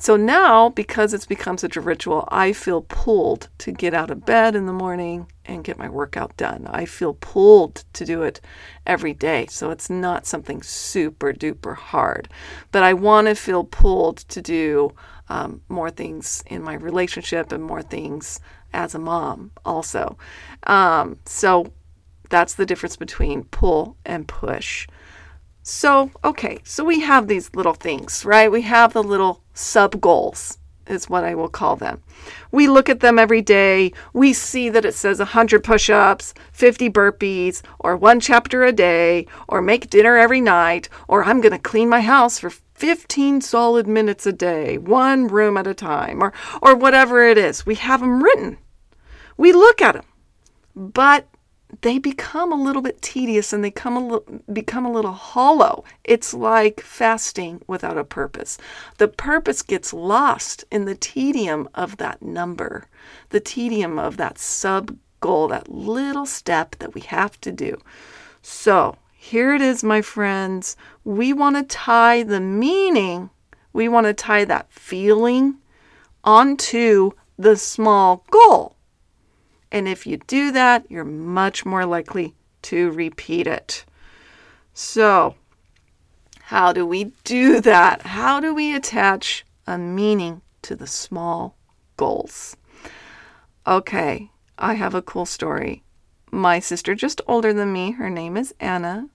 So 0.02 0.16
now, 0.16 0.70
because 0.70 1.14
it's 1.14 1.26
become 1.26 1.56
such 1.56 1.76
a 1.76 1.80
ritual, 1.80 2.28
I 2.32 2.52
feel 2.54 2.82
pulled 2.82 3.48
to 3.58 3.70
get 3.70 3.94
out 3.94 4.10
of 4.10 4.26
bed 4.26 4.56
in 4.56 4.66
the 4.66 4.72
morning 4.72 5.28
and 5.44 5.62
get 5.62 5.78
my 5.78 5.88
workout 5.88 6.36
done. 6.36 6.66
I 6.68 6.86
feel 6.86 7.14
pulled 7.14 7.84
to 7.92 8.04
do 8.04 8.24
it 8.24 8.40
every 8.84 9.14
day. 9.14 9.46
So 9.48 9.70
it's 9.70 9.88
not 9.88 10.26
something 10.26 10.60
super 10.60 11.32
duper 11.32 11.76
hard. 11.76 12.28
But 12.72 12.82
I 12.82 12.94
want 12.94 13.28
to 13.28 13.36
feel 13.36 13.62
pulled 13.62 14.16
to 14.16 14.42
do 14.42 14.90
um, 15.28 15.62
more 15.68 15.88
things 15.88 16.42
in 16.46 16.64
my 16.64 16.74
relationship 16.74 17.52
and 17.52 17.62
more 17.62 17.82
things 17.82 18.40
as 18.72 18.96
a 18.96 18.98
mom 18.98 19.52
also. 19.64 20.18
Um, 20.64 21.18
so 21.26 21.72
that's 22.28 22.54
the 22.54 22.66
difference 22.66 22.96
between 22.96 23.44
pull 23.44 23.96
and 24.04 24.26
push. 24.26 24.88
So, 25.62 26.10
okay, 26.24 26.58
so 26.64 26.84
we 26.84 27.00
have 27.00 27.28
these 27.28 27.54
little 27.54 27.74
things, 27.74 28.24
right? 28.24 28.50
We 28.50 28.62
have 28.62 28.92
the 28.92 29.02
little 29.02 29.42
sub 29.54 30.00
goals, 30.00 30.58
is 30.88 31.08
what 31.08 31.22
I 31.22 31.36
will 31.36 31.48
call 31.48 31.76
them. 31.76 32.02
We 32.50 32.66
look 32.66 32.88
at 32.88 32.98
them 32.98 33.16
every 33.16 33.42
day. 33.42 33.92
We 34.12 34.32
see 34.32 34.68
that 34.70 34.84
it 34.84 34.94
says 34.94 35.20
100 35.20 35.62
push 35.62 35.88
ups, 35.88 36.34
50 36.52 36.90
burpees, 36.90 37.62
or 37.78 37.96
one 37.96 38.18
chapter 38.18 38.64
a 38.64 38.72
day, 38.72 39.26
or 39.48 39.62
make 39.62 39.88
dinner 39.88 40.16
every 40.16 40.40
night, 40.40 40.88
or 41.06 41.22
I'm 41.24 41.40
going 41.40 41.52
to 41.52 41.58
clean 41.58 41.88
my 41.88 42.00
house 42.00 42.40
for 42.40 42.50
15 42.50 43.40
solid 43.40 43.86
minutes 43.86 44.26
a 44.26 44.32
day, 44.32 44.78
one 44.78 45.28
room 45.28 45.56
at 45.56 45.68
a 45.68 45.74
time, 45.74 46.20
or, 46.20 46.32
or 46.60 46.74
whatever 46.74 47.22
it 47.22 47.38
is. 47.38 47.64
We 47.64 47.76
have 47.76 48.00
them 48.00 48.20
written. 48.20 48.58
We 49.36 49.52
look 49.52 49.80
at 49.80 49.94
them, 49.94 50.04
but 50.74 51.28
they 51.80 51.98
become 51.98 52.52
a 52.52 52.62
little 52.62 52.82
bit 52.82 53.00
tedious 53.00 53.52
and 53.52 53.64
they 53.64 53.70
come 53.70 53.96
a 53.96 54.06
little, 54.06 54.40
become 54.52 54.84
a 54.84 54.92
little 54.92 55.12
hollow. 55.12 55.84
It's 56.04 56.34
like 56.34 56.80
fasting 56.80 57.62
without 57.66 57.98
a 57.98 58.04
purpose. 58.04 58.58
The 58.98 59.08
purpose 59.08 59.62
gets 59.62 59.92
lost 59.92 60.64
in 60.70 60.84
the 60.84 60.94
tedium 60.94 61.68
of 61.74 61.96
that 61.96 62.22
number, 62.22 62.86
the 63.30 63.40
tedium 63.40 63.98
of 63.98 64.18
that 64.18 64.38
sub 64.38 64.96
goal, 65.20 65.48
that 65.48 65.70
little 65.70 66.26
step 66.26 66.76
that 66.78 66.94
we 66.94 67.00
have 67.02 67.40
to 67.40 67.50
do. 67.50 67.80
So, 68.42 68.96
here 69.14 69.54
it 69.54 69.62
is, 69.62 69.82
my 69.82 70.02
friends. 70.02 70.76
We 71.04 71.32
want 71.32 71.56
to 71.56 71.62
tie 71.62 72.22
the 72.22 72.40
meaning, 72.40 73.30
we 73.72 73.88
want 73.88 74.06
to 74.06 74.14
tie 74.14 74.44
that 74.44 74.70
feeling 74.72 75.58
onto 76.24 77.12
the 77.38 77.56
small 77.56 78.24
goal. 78.30 78.76
And 79.72 79.88
if 79.88 80.06
you 80.06 80.18
do 80.18 80.52
that, 80.52 80.88
you're 80.88 81.04
much 81.04 81.66
more 81.66 81.84
likely 81.84 82.36
to 82.62 82.92
repeat 82.92 83.48
it. 83.48 83.84
So, 84.74 85.34
how 86.42 86.72
do 86.72 86.86
we 86.86 87.12
do 87.24 87.60
that? 87.62 88.02
How 88.02 88.38
do 88.38 88.54
we 88.54 88.74
attach 88.74 89.44
a 89.66 89.76
meaning 89.78 90.42
to 90.62 90.76
the 90.76 90.86
small 90.86 91.56
goals? 91.96 92.56
Okay, 93.66 94.30
I 94.56 94.74
have 94.74 94.94
a 94.94 95.02
cool 95.02 95.26
story 95.26 95.82
my 96.32 96.58
sister, 96.58 96.94
just 96.94 97.20
older 97.28 97.52
than 97.52 97.72
me. 97.72 97.92
Her 97.92 98.08
name 98.08 98.36
is 98.36 98.54
Anna. 98.58 99.08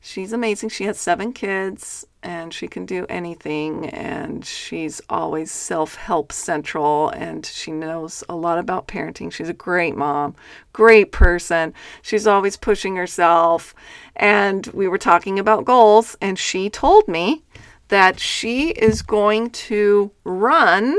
She's 0.00 0.32
amazing. 0.32 0.68
She 0.68 0.84
has 0.84 0.98
seven 0.98 1.32
kids 1.32 2.06
and 2.22 2.52
she 2.52 2.68
can 2.68 2.86
do 2.86 3.06
anything. 3.08 3.88
And 3.88 4.44
she's 4.44 5.00
always 5.08 5.50
self 5.50 5.94
help 5.96 6.32
central 6.32 7.10
and 7.10 7.44
she 7.44 7.70
knows 7.70 8.22
a 8.28 8.36
lot 8.36 8.58
about 8.58 8.88
parenting. 8.88 9.32
She's 9.32 9.48
a 9.48 9.54
great 9.54 9.96
mom, 9.96 10.34
great 10.72 11.12
person. 11.12 11.74
She's 12.02 12.26
always 12.26 12.56
pushing 12.56 12.96
herself. 12.96 13.74
And 14.16 14.66
we 14.68 14.88
were 14.88 14.98
talking 14.98 15.38
about 15.38 15.64
goals, 15.64 16.16
and 16.20 16.38
she 16.38 16.68
told 16.68 17.08
me 17.08 17.42
that 17.88 18.20
she 18.20 18.70
is 18.70 19.02
going 19.02 19.50
to 19.50 20.10
run 20.24 20.96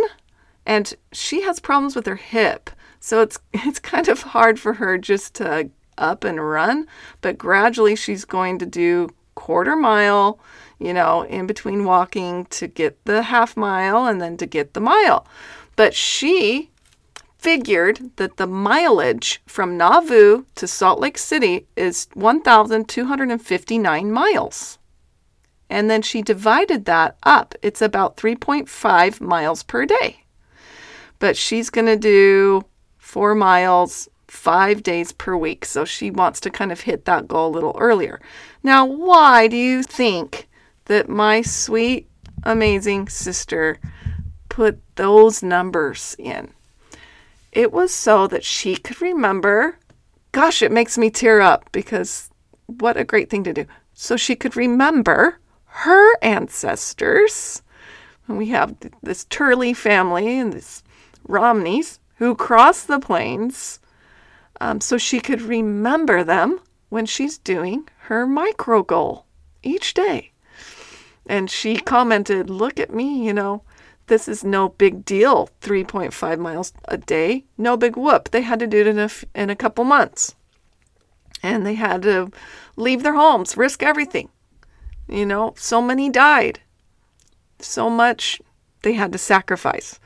and 0.65 0.93
she 1.11 1.41
has 1.41 1.59
problems 1.59 1.95
with 1.95 2.05
her 2.05 2.15
hip. 2.15 2.69
So 2.99 3.21
it's 3.21 3.39
it's 3.53 3.79
kind 3.79 4.07
of 4.07 4.21
hard 4.21 4.59
for 4.59 4.73
her 4.73 4.97
just 4.97 5.35
to 5.35 5.69
up 5.97 6.23
and 6.23 6.43
run, 6.43 6.87
but 7.21 7.37
gradually 7.37 7.95
she's 7.95 8.25
going 8.25 8.57
to 8.59 8.65
do 8.65 9.09
quarter 9.35 9.75
mile, 9.75 10.39
you 10.81 10.93
know, 10.93 11.21
in 11.23 11.45
between 11.45 11.85
walking 11.85 12.45
to 12.45 12.67
get 12.67 13.05
the 13.05 13.21
half 13.23 13.55
mile 13.55 14.07
and 14.07 14.19
then 14.19 14.35
to 14.37 14.45
get 14.45 14.73
the 14.73 14.79
mile. 14.79 15.27
But 15.75 15.93
she 15.93 16.71
figured 17.37 18.11
that 18.17 18.37
the 18.37 18.47
mileage 18.47 19.41
from 19.45 19.77
Nauvoo 19.77 20.45
to 20.55 20.67
Salt 20.67 20.99
Lake 20.99 21.17
City 21.17 21.67
is 21.75 22.07
1,259 22.13 24.11
miles. 24.11 24.77
And 25.69 25.89
then 25.89 26.01
she 26.01 26.21
divided 26.21 26.85
that 26.85 27.15
up. 27.23 27.55
It's 27.61 27.81
about 27.81 28.17
3.5 28.17 29.21
miles 29.21 29.63
per 29.63 29.85
day. 29.85 30.25
But 31.19 31.37
she's 31.37 31.69
going 31.69 31.87
to 31.87 31.95
do 31.95 32.63
four 32.97 33.35
miles 33.35 34.09
five 34.27 34.83
days 34.83 35.11
per 35.11 35.35
week. 35.35 35.65
So 35.65 35.85
she 35.85 36.11
wants 36.11 36.39
to 36.41 36.49
kind 36.49 36.71
of 36.71 36.81
hit 36.81 37.05
that 37.05 37.27
goal 37.27 37.49
a 37.49 37.53
little 37.55 37.75
earlier. 37.79 38.19
Now, 38.63 38.85
why 38.85 39.47
do 39.47 39.57
you 39.57 39.83
think 39.83 40.47
that 40.85 41.09
my 41.09 41.41
sweet, 41.41 42.09
amazing 42.43 43.09
sister 43.09 43.79
put 44.49 44.81
those 44.95 45.43
numbers 45.43 46.15
in? 46.17 46.53
It 47.51 47.71
was 47.71 47.93
so 47.93 48.27
that 48.27 48.43
she 48.43 48.75
could 48.77 49.01
remember. 49.01 49.77
Gosh, 50.31 50.61
it 50.61 50.71
makes 50.71 50.97
me 50.97 51.09
tear 51.09 51.41
up 51.41 51.71
because 51.71 52.29
what 52.65 52.97
a 52.97 53.03
great 53.03 53.29
thing 53.29 53.43
to 53.43 53.53
do. 53.53 53.65
So 53.93 54.15
she 54.15 54.35
could 54.35 54.55
remember 54.55 55.39
her 55.65 56.15
ancestors. 56.21 57.61
And 58.27 58.37
we 58.37 58.47
have 58.49 58.75
this 59.01 59.25
Turley 59.25 59.73
family 59.73 60.39
and 60.39 60.53
this 60.53 60.83
Romneys 61.27 61.99
who 62.15 62.35
crossed 62.35 62.87
the 62.87 62.99
plains 62.99 63.79
um, 64.59 64.79
so 64.79 64.97
she 64.97 65.19
could 65.19 65.41
remember 65.41 66.23
them 66.23 66.59
when 66.89 67.05
she's 67.05 67.37
doing 67.37 67.87
her 68.03 68.27
micro 68.27 68.83
goal 68.83 69.25
each 69.63 69.93
day. 69.93 70.30
And 71.27 71.49
she 71.49 71.77
commented, 71.77 72.49
Look 72.49 72.79
at 72.79 72.93
me, 72.93 73.25
you 73.25 73.33
know, 73.33 73.63
this 74.07 74.27
is 74.27 74.43
no 74.43 74.69
big 74.69 75.05
deal 75.05 75.49
3.5 75.61 76.39
miles 76.39 76.73
a 76.85 76.97
day, 76.97 77.45
no 77.57 77.77
big 77.77 77.95
whoop. 77.95 78.31
They 78.31 78.41
had 78.41 78.59
to 78.59 78.67
do 78.67 78.81
it 78.81 78.87
in 78.87 78.99
a, 78.99 79.09
in 79.33 79.49
a 79.49 79.55
couple 79.55 79.83
months. 79.83 80.35
And 81.41 81.65
they 81.65 81.75
had 81.75 82.01
to 82.03 82.31
leave 82.75 83.03
their 83.03 83.15
homes, 83.15 83.55
risk 83.55 83.81
everything. 83.81 84.29
You 85.07 85.25
know, 85.25 85.53
so 85.57 85.81
many 85.81 86.09
died. 86.09 86.59
So 87.59 87.89
much 87.89 88.41
they 88.81 88.93
had 88.93 89.11
to 89.11 89.17
sacrifice. 89.17 89.99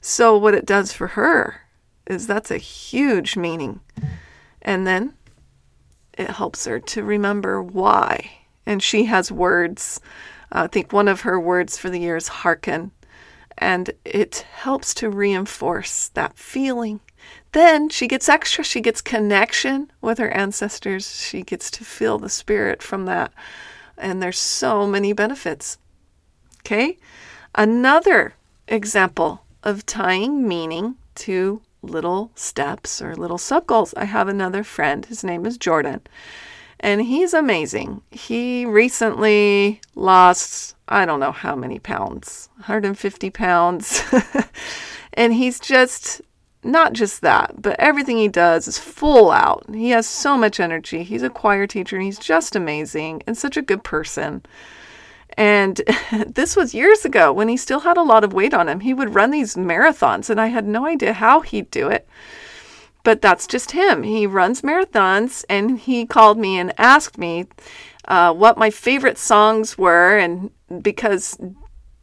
So, 0.00 0.36
what 0.36 0.54
it 0.54 0.66
does 0.66 0.92
for 0.92 1.08
her 1.08 1.62
is 2.06 2.26
that's 2.26 2.50
a 2.50 2.56
huge 2.56 3.36
meaning. 3.36 3.80
And 4.62 4.86
then 4.86 5.14
it 6.16 6.30
helps 6.30 6.64
her 6.66 6.80
to 6.80 7.02
remember 7.02 7.62
why. 7.62 8.30
And 8.66 8.82
she 8.82 9.04
has 9.04 9.32
words. 9.32 10.00
I 10.52 10.66
think 10.66 10.92
one 10.92 11.08
of 11.08 11.22
her 11.22 11.38
words 11.38 11.78
for 11.78 11.90
the 11.90 12.00
year 12.00 12.16
is 12.16 12.28
hearken. 12.28 12.92
And 13.58 13.90
it 14.04 14.46
helps 14.52 14.94
to 14.94 15.10
reinforce 15.10 16.08
that 16.08 16.38
feeling. 16.38 17.00
Then 17.52 17.88
she 17.88 18.08
gets 18.08 18.28
extra. 18.28 18.64
She 18.64 18.80
gets 18.80 19.02
connection 19.02 19.90
with 20.00 20.18
her 20.18 20.30
ancestors. 20.30 21.20
She 21.20 21.42
gets 21.42 21.70
to 21.72 21.84
feel 21.84 22.18
the 22.18 22.30
spirit 22.30 22.82
from 22.82 23.04
that. 23.04 23.32
And 23.98 24.22
there's 24.22 24.38
so 24.38 24.86
many 24.86 25.12
benefits. 25.12 25.76
Okay? 26.60 26.96
Another 27.54 28.34
example 28.68 29.44
of 29.62 29.84
tying 29.84 30.48
meaning 30.48 30.96
to 31.16 31.60
little 31.82 32.30
steps 32.34 33.02
or 33.02 33.14
little 33.14 33.38
sub 33.38 33.66
goals. 33.66 33.92
I 33.94 34.04
have 34.04 34.28
another 34.28 34.64
friend. 34.64 35.04
His 35.04 35.24
name 35.24 35.44
is 35.44 35.58
Jordan. 35.58 36.00
And 36.80 37.02
he's 37.02 37.34
amazing. 37.34 38.00
He 38.10 38.64
recently 38.64 39.80
lost, 39.94 40.76
I 40.88 41.04
don't 41.04 41.20
know 41.20 41.32
how 41.32 41.54
many 41.54 41.78
pounds, 41.78 42.48
150 42.56 43.30
pounds. 43.30 44.02
and 45.12 45.34
he's 45.34 45.60
just 45.60 46.22
not 46.62 46.94
just 46.94 47.20
that, 47.20 47.60
but 47.60 47.78
everything 47.78 48.16
he 48.16 48.28
does 48.28 48.66
is 48.66 48.78
full 48.78 49.30
out. 49.30 49.64
He 49.72 49.90
has 49.90 50.06
so 50.06 50.36
much 50.36 50.58
energy. 50.58 51.02
He's 51.02 51.22
a 51.22 51.30
choir 51.30 51.66
teacher 51.66 51.96
and 51.96 52.04
he's 52.04 52.18
just 52.18 52.56
amazing 52.56 53.22
and 53.26 53.36
such 53.36 53.56
a 53.56 53.62
good 53.62 53.84
person. 53.84 54.42
And 55.36 55.80
this 56.26 56.56
was 56.56 56.74
years 56.74 57.04
ago 57.04 57.32
when 57.32 57.48
he 57.48 57.56
still 57.56 57.80
had 57.80 57.96
a 57.96 58.02
lot 58.02 58.24
of 58.24 58.32
weight 58.32 58.54
on 58.54 58.68
him. 58.68 58.80
He 58.80 58.94
would 58.94 59.14
run 59.14 59.30
these 59.30 59.54
marathons, 59.54 60.28
and 60.28 60.40
I 60.40 60.48
had 60.48 60.66
no 60.66 60.86
idea 60.86 61.12
how 61.12 61.40
he'd 61.40 61.70
do 61.70 61.88
it. 61.88 62.08
But 63.02 63.22
that's 63.22 63.46
just 63.46 63.72
him. 63.72 64.02
He 64.02 64.26
runs 64.26 64.62
marathons, 64.62 65.44
and 65.48 65.78
he 65.78 66.06
called 66.06 66.38
me 66.38 66.58
and 66.58 66.72
asked 66.78 67.18
me 67.18 67.46
uh, 68.06 68.32
what 68.34 68.58
my 68.58 68.70
favorite 68.70 69.18
songs 69.18 69.78
were, 69.78 70.18
and 70.18 70.50
because 70.82 71.38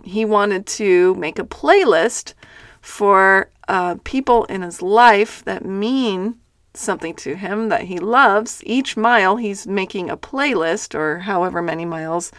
he 0.04 0.26
wanted 0.26 0.66
to 0.66 1.14
make 1.16 1.38
a 1.38 1.44
playlist 1.44 2.34
for 2.82 3.50
uh, 3.68 3.96
people 4.04 4.46
in 4.46 4.62
his 4.62 4.82
life 4.82 5.44
that 5.46 5.66
mean 5.66 6.38
something 6.74 7.14
to 7.16 7.36
him 7.36 7.70
that 7.70 7.84
he 7.84 8.00
loves. 8.00 8.62
Each 8.66 8.96
mile, 8.96 9.36
he's 9.36 9.68
making 9.68 10.10
a 10.10 10.18
playlist, 10.18 10.96
or 10.96 11.20
however 11.20 11.62
many 11.62 11.86
miles 11.86 12.32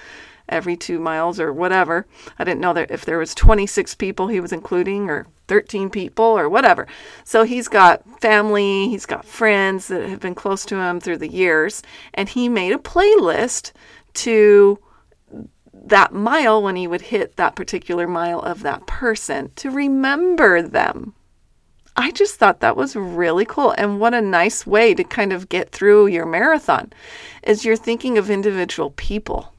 every 0.49 0.77
two 0.77 0.99
miles 0.99 1.39
or 1.39 1.53
whatever. 1.53 2.07
I 2.39 2.45
didn't 2.45 2.61
know 2.61 2.73
that 2.75 2.91
if 2.91 3.05
there 3.05 3.19
was 3.19 3.35
26 3.35 3.95
people 3.97 4.29
he 4.29 4.41
was 4.41 4.53
including 4.53 5.09
or 5.11 5.27
13 5.49 5.91
people 5.91 6.25
or 6.25 6.49
whatever. 6.49 6.87
So 7.25 7.43
he's 7.43 7.69
got 7.69 8.03
family, 8.21 8.89
he's 8.89 9.07
got 9.07 9.25
friends 9.25 9.89
that 9.89 10.09
have 10.09 10.21
been 10.21 10.35
close 10.35 10.65
to 10.67 10.77
him 10.77 11.01
through 11.01 11.19
the 11.19 11.33
years, 11.33 11.83
and 12.15 12.29
he 12.29 12.49
made 12.49 12.73
a 12.73 12.79
playlist 12.79 13.73
to 14.15 14.79
that 15.73 16.13
mile 16.13 16.63
when 16.63 16.77
he 16.77 16.87
would 16.87 17.01
hit 17.01 17.37
that 17.37 17.57
particular 17.57 18.07
mile 18.07 18.41
of 18.41 18.63
that 18.63 18.87
person 18.87 19.51
to 19.57 19.71
remember 19.71 20.61
them. 20.63 21.15
I 21.97 22.13
just 22.13 22.37
thought 22.37 22.61
that 22.61 22.77
was 22.77 22.95
really 22.95 23.45
cool 23.45 23.73
and 23.73 23.99
what 23.99 24.15
a 24.15 24.21
nice 24.21 24.65
way 24.65 24.95
to 24.95 25.03
kind 25.03 25.33
of 25.33 25.49
get 25.49 25.71
through 25.71 26.07
your 26.07 26.27
marathon 26.27 26.93
is 27.43 27.65
you're 27.65 27.75
thinking 27.75 28.17
of 28.19 28.31
individual 28.31 28.91
people 28.93 29.53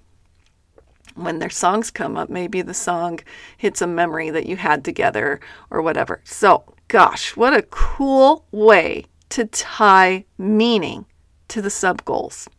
when 1.23 1.39
their 1.39 1.49
songs 1.49 1.91
come 1.91 2.17
up, 2.17 2.29
maybe 2.29 2.61
the 2.61 2.73
song 2.73 3.19
hits 3.57 3.81
a 3.81 3.87
memory 3.87 4.29
that 4.29 4.45
you 4.45 4.57
had 4.57 4.83
together 4.83 5.39
or 5.69 5.81
whatever. 5.81 6.21
So, 6.23 6.63
gosh, 6.87 7.35
what 7.35 7.53
a 7.53 7.63
cool 7.63 8.45
way 8.51 9.05
to 9.29 9.45
tie 9.45 10.25
meaning 10.37 11.05
to 11.49 11.61
the 11.61 11.69
sub 11.69 12.03
goals. 12.05 12.49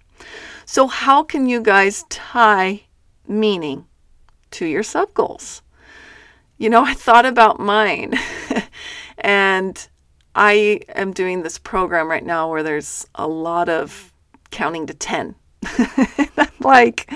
So, 0.65 0.87
how 0.87 1.23
can 1.23 1.47
you 1.47 1.61
guys 1.61 2.05
tie 2.09 2.83
meaning 3.27 3.87
to 4.53 4.67
your 4.67 4.83
sub 4.83 5.13
goals? 5.15 5.63
You 6.59 6.71
know, 6.71 6.85
I 6.85 6.95
thought 6.95 7.27
about 7.27 7.59
mine 7.59 8.15
and 9.19 9.89
I 10.35 10.81
am 10.95 11.13
doing 11.13 11.43
this 11.43 11.59
program 11.59 12.09
right 12.09 12.25
now 12.25 12.49
where 12.51 12.63
there's 12.63 13.07
a 13.15 13.27
lot 13.27 13.69
of 13.69 14.13
counting 14.51 14.87
to 14.87 14.95
10. 14.95 15.35
I'm 15.79 16.49
like, 16.61 17.13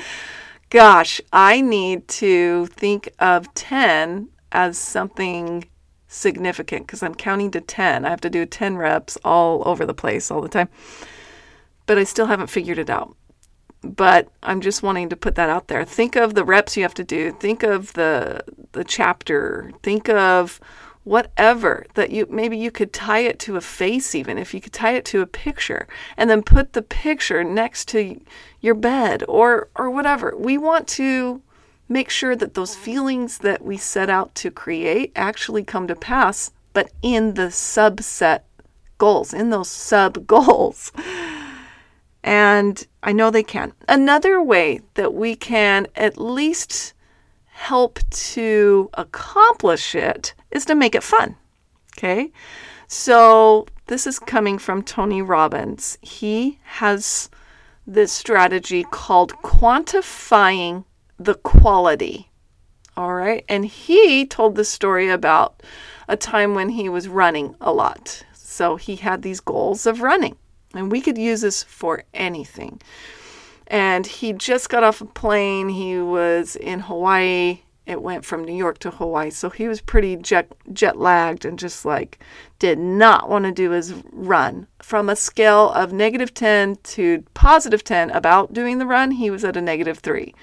gosh, 0.70 1.20
I 1.32 1.60
need 1.60 2.08
to 2.08 2.66
think 2.66 3.10
of 3.18 3.52
10 3.54 4.28
as 4.52 4.78
something 4.78 5.64
significant 6.06 6.86
because 6.86 7.02
I'm 7.02 7.14
counting 7.14 7.50
to 7.52 7.60
10. 7.60 8.04
I 8.04 8.10
have 8.10 8.20
to 8.22 8.30
do 8.30 8.46
10 8.46 8.76
reps 8.76 9.18
all 9.24 9.66
over 9.66 9.84
the 9.84 9.94
place 9.94 10.30
all 10.30 10.40
the 10.40 10.48
time. 10.48 10.68
But 11.86 11.98
I 11.98 12.04
still 12.04 12.26
haven't 12.26 12.46
figured 12.48 12.78
it 12.78 12.88
out. 12.88 13.16
But 13.82 14.28
I'm 14.42 14.62
just 14.62 14.82
wanting 14.82 15.10
to 15.10 15.16
put 15.16 15.34
that 15.34 15.50
out 15.50 15.68
there. 15.68 15.84
Think 15.84 16.16
of 16.16 16.34
the 16.34 16.44
reps 16.44 16.76
you 16.76 16.82
have 16.84 16.94
to 16.94 17.04
do. 17.04 17.32
Think 17.32 17.62
of 17.62 17.92
the 17.92 18.42
the 18.72 18.84
chapter. 18.84 19.72
Think 19.82 20.08
of 20.08 20.58
whatever 21.04 21.84
that 21.94 22.10
you 22.10 22.26
maybe 22.30 22.56
you 22.56 22.70
could 22.70 22.92
tie 22.92 23.20
it 23.20 23.38
to 23.38 23.56
a 23.56 23.60
face 23.60 24.14
even 24.14 24.38
if 24.38 24.54
you 24.54 24.60
could 24.60 24.72
tie 24.72 24.94
it 24.94 25.04
to 25.04 25.20
a 25.20 25.26
picture 25.26 25.86
and 26.16 26.30
then 26.30 26.42
put 26.42 26.72
the 26.72 26.82
picture 26.82 27.44
next 27.44 27.86
to 27.86 28.18
your 28.60 28.74
bed 28.74 29.22
or 29.28 29.68
or 29.76 29.90
whatever. 29.90 30.34
We 30.36 30.58
want 30.58 30.88
to 30.88 31.42
make 31.88 32.08
sure 32.08 32.34
that 32.34 32.54
those 32.54 32.74
feelings 32.74 33.38
that 33.38 33.62
we 33.62 33.76
set 33.76 34.08
out 34.08 34.34
to 34.34 34.50
create 34.50 35.12
actually 35.14 35.62
come 35.62 35.86
to 35.86 35.94
pass 35.94 36.50
but 36.72 36.90
in 37.02 37.34
the 37.34 37.48
subset 37.48 38.40
goals 38.96 39.34
in 39.34 39.50
those 39.50 39.70
sub 39.70 40.26
goals. 40.26 40.90
And 42.22 42.86
i 43.02 43.12
know 43.12 43.30
they 43.30 43.42
can. 43.42 43.74
Another 43.86 44.42
way 44.42 44.80
that 44.94 45.12
we 45.12 45.36
can 45.36 45.86
at 45.94 46.16
least 46.16 46.93
help 47.64 47.98
to 48.10 48.90
accomplish 48.92 49.94
it 49.94 50.34
is 50.50 50.66
to 50.66 50.74
make 50.74 50.94
it 50.94 51.02
fun. 51.02 51.34
Okay. 51.96 52.30
So 52.88 53.66
this 53.86 54.06
is 54.06 54.18
coming 54.18 54.58
from 54.58 54.82
Tony 54.82 55.22
Robbins. 55.22 55.96
He 56.02 56.58
has 56.64 57.30
this 57.86 58.12
strategy 58.12 58.84
called 58.90 59.32
quantifying 59.42 60.84
the 61.18 61.36
quality. 61.36 62.30
All 62.98 63.14
right. 63.14 63.44
And 63.48 63.64
he 63.64 64.26
told 64.26 64.56
the 64.56 64.64
story 64.64 65.08
about 65.08 65.62
a 66.06 66.18
time 66.18 66.54
when 66.54 66.68
he 66.68 66.90
was 66.90 67.08
running 67.08 67.56
a 67.62 67.72
lot. 67.72 68.24
So 68.34 68.76
he 68.76 68.96
had 68.96 69.22
these 69.22 69.40
goals 69.40 69.86
of 69.86 70.02
running. 70.02 70.36
And 70.74 70.92
we 70.92 71.00
could 71.00 71.16
use 71.16 71.40
this 71.40 71.62
for 71.62 72.04
anything. 72.12 72.82
And 73.66 74.06
he 74.06 74.32
just 74.32 74.68
got 74.68 74.84
off 74.84 75.00
a 75.00 75.06
plane. 75.06 75.68
He 75.68 75.98
was 75.98 76.56
in 76.56 76.80
Hawaii 76.80 77.60
it 77.86 78.00
went 78.00 78.24
from 78.24 78.44
New 78.44 78.54
York 78.54 78.78
to 78.78 78.90
Hawaii. 78.90 79.30
So 79.30 79.50
he 79.50 79.68
was 79.68 79.80
pretty 79.80 80.16
jet, 80.16 80.50
jet 80.72 80.98
lagged 80.98 81.44
and 81.44 81.58
just 81.58 81.84
like 81.84 82.18
did 82.58 82.78
not 82.78 83.28
want 83.28 83.44
to 83.44 83.52
do 83.52 83.70
his 83.70 83.92
run. 84.10 84.66
From 84.80 85.10
a 85.10 85.16
scale 85.16 85.70
of 85.70 85.92
negative 85.92 86.32
10 86.32 86.76
to 86.76 87.24
positive 87.34 87.84
10 87.84 88.10
about 88.10 88.54
doing 88.54 88.78
the 88.78 88.86
run, 88.86 89.10
he 89.12 89.30
was 89.30 89.44
at 89.44 89.56
a 89.56 89.60
negative 89.60 89.98
3. 89.98 90.34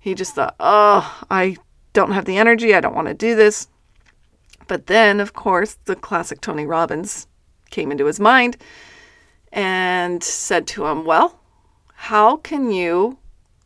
He 0.00 0.14
just 0.14 0.34
thought, 0.34 0.56
oh, 0.58 1.24
I 1.30 1.56
don't 1.92 2.12
have 2.12 2.24
the 2.24 2.38
energy. 2.38 2.74
I 2.74 2.80
don't 2.80 2.94
want 2.94 3.08
to 3.08 3.14
do 3.14 3.36
this. 3.36 3.68
But 4.66 4.86
then, 4.86 5.20
of 5.20 5.34
course, 5.34 5.76
the 5.84 5.96
classic 5.96 6.40
Tony 6.40 6.64
Robbins 6.64 7.26
came 7.70 7.92
into 7.92 8.06
his 8.06 8.18
mind 8.18 8.56
and 9.52 10.22
said 10.24 10.66
to 10.68 10.86
him, 10.86 11.04
well, 11.04 11.41
how 12.06 12.36
can 12.36 12.72
you 12.72 13.18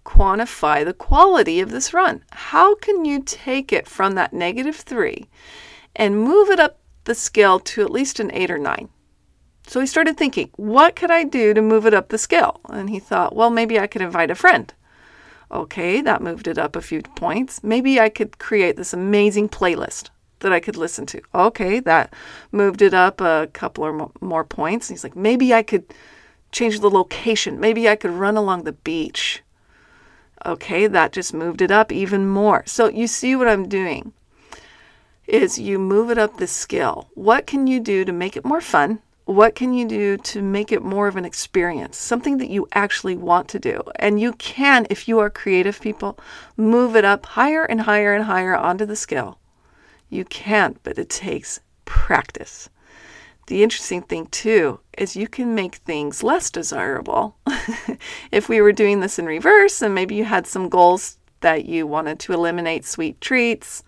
quantify 0.07 0.85
the 0.85 0.95
quality 0.95 1.61
of 1.61 1.71
this 1.71 1.93
run. 1.93 2.23
How 2.31 2.77
can 2.77 3.05
you 3.05 3.23
take 3.23 3.73
it 3.73 3.87
from 3.87 4.15
that 4.15 4.33
negative 4.33 4.77
three 4.77 5.27
and 5.97 6.23
move 6.23 6.49
it 6.51 6.61
up 6.61 6.79
the 7.05 7.15
scale 7.15 7.59
to 7.61 7.83
at 7.83 7.91
least 7.91 8.21
an 8.21 8.31
eight 8.33 8.51
or 8.51 8.59
nine? 8.59 8.89
So 9.67 9.81
he 9.81 9.87
started 9.87 10.17
thinking, 10.17 10.51
what 10.55 10.95
could 10.95 11.11
I 11.11 11.25
do 11.25 11.53
to 11.55 11.61
move 11.61 11.87
it 11.87 11.95
up 11.95 12.09
the 12.09 12.19
scale? 12.19 12.61
And 12.71 12.89
he 12.89 13.01
thought, 13.01 13.35
well, 13.35 13.51
maybe 13.51 13.81
I 13.81 13.89
could 13.89 14.01
invite 14.01 14.31
a 14.31 14.37
friend. 14.37 14.73
Okay, 15.51 16.01
that 16.01 16.23
moved 16.23 16.47
it 16.47 16.57
up 16.59 16.77
a 16.77 16.81
few 16.81 17.03
points. 17.03 17.65
Maybe 17.65 17.99
I 17.99 18.09
could 18.09 18.39
create 18.39 18.77
this 18.77 18.93
amazing 18.93 19.49
playlist 19.49 20.11
that 20.41 20.53
I 20.53 20.61
could 20.61 20.77
listen 20.77 21.05
to. 21.07 21.21
Okay, 21.35 21.81
that 21.81 22.15
moved 22.53 22.81
it 22.81 22.95
up 22.95 23.21
a 23.21 23.49
couple 23.53 23.85
or 23.85 24.11
more 24.21 24.45
points. 24.45 24.89
He's 24.89 25.03
like, 25.03 25.17
maybe 25.17 25.53
I 25.53 25.63
could 25.63 25.93
change 26.53 26.81
the 26.81 26.91
location. 26.91 27.61
Maybe 27.61 27.89
I 27.89 27.97
could 27.97 28.11
run 28.11 28.37
along 28.37 28.65
the 28.65 28.73
beach. 28.73 29.43
Okay, 30.45 30.87
that 30.87 31.13
just 31.13 31.35
moved 31.35 31.61
it 31.61 31.71
up 31.71 31.91
even 31.91 32.29
more. 32.29 32.63
So 32.67 32.89
you 32.89 33.07
see 33.07 33.35
what 33.35 33.49
I'm 33.49 33.69
doing 33.69 34.13
is 35.27 35.59
you 35.59 35.79
move 35.79 36.11
it 36.11 36.19
up 36.19 36.37
the 36.37 36.47
scale. 36.47 37.11
What 37.15 37.47
can 37.47 37.67
you 37.67 37.81
do 37.81 38.05
to 38.05 38.13
make 38.13 38.37
it 38.37 38.45
more 38.45 38.61
fun? 38.61 39.01
What 39.25 39.57
can 39.57 39.75
you 39.75 39.89
do 39.89 40.17
to 40.19 40.41
make 40.41 40.71
it 40.71 40.85
more 40.85 41.09
of 41.09 41.17
an 41.17 41.25
experience? 41.25 41.97
Something 41.97 42.39
that 42.39 42.49
you 42.49 42.69
actually 42.73 43.17
want 43.17 43.49
to 43.49 43.59
do. 43.59 43.83
And 43.97 44.21
you 44.21 44.35
can, 44.35 44.87
if 44.89 45.09
you 45.09 45.19
are 45.19 45.31
creative 45.31 45.81
people, 45.81 46.17
move 46.57 46.95
it 46.95 47.05
up 47.05 47.27
higher 47.27 47.65
and 47.65 47.81
higher 47.81 48.15
and 48.15 48.25
higher 48.27 48.55
onto 48.55 48.87
the 48.87 48.95
scale. 48.95 49.41
You 50.09 50.25
can, 50.25 50.77
but 50.85 50.97
it 50.97 51.11
takes 51.11 51.59
practice. 51.85 52.69
The 53.47 53.63
interesting 53.63 54.03
thing 54.03 54.27
too 54.27 54.81
is 54.99 55.17
you 55.17 55.29
can 55.29 55.55
make 55.55 55.77
things 55.77 56.23
less 56.23 56.51
desirable. 56.51 57.37
if 58.33 58.49
we 58.49 58.61
were 58.61 58.73
doing 58.73 59.01
this 59.01 59.19
in 59.19 59.27
reverse 59.27 59.83
and 59.83 59.95
maybe 59.95 60.15
you 60.15 60.25
had 60.25 60.47
some 60.47 60.69
goals 60.69 61.19
that 61.41 61.67
you 61.67 61.87
wanted 61.87 62.19
to 62.19 62.33
eliminate 62.33 62.85
sweet 62.85 63.21
treats 63.21 63.85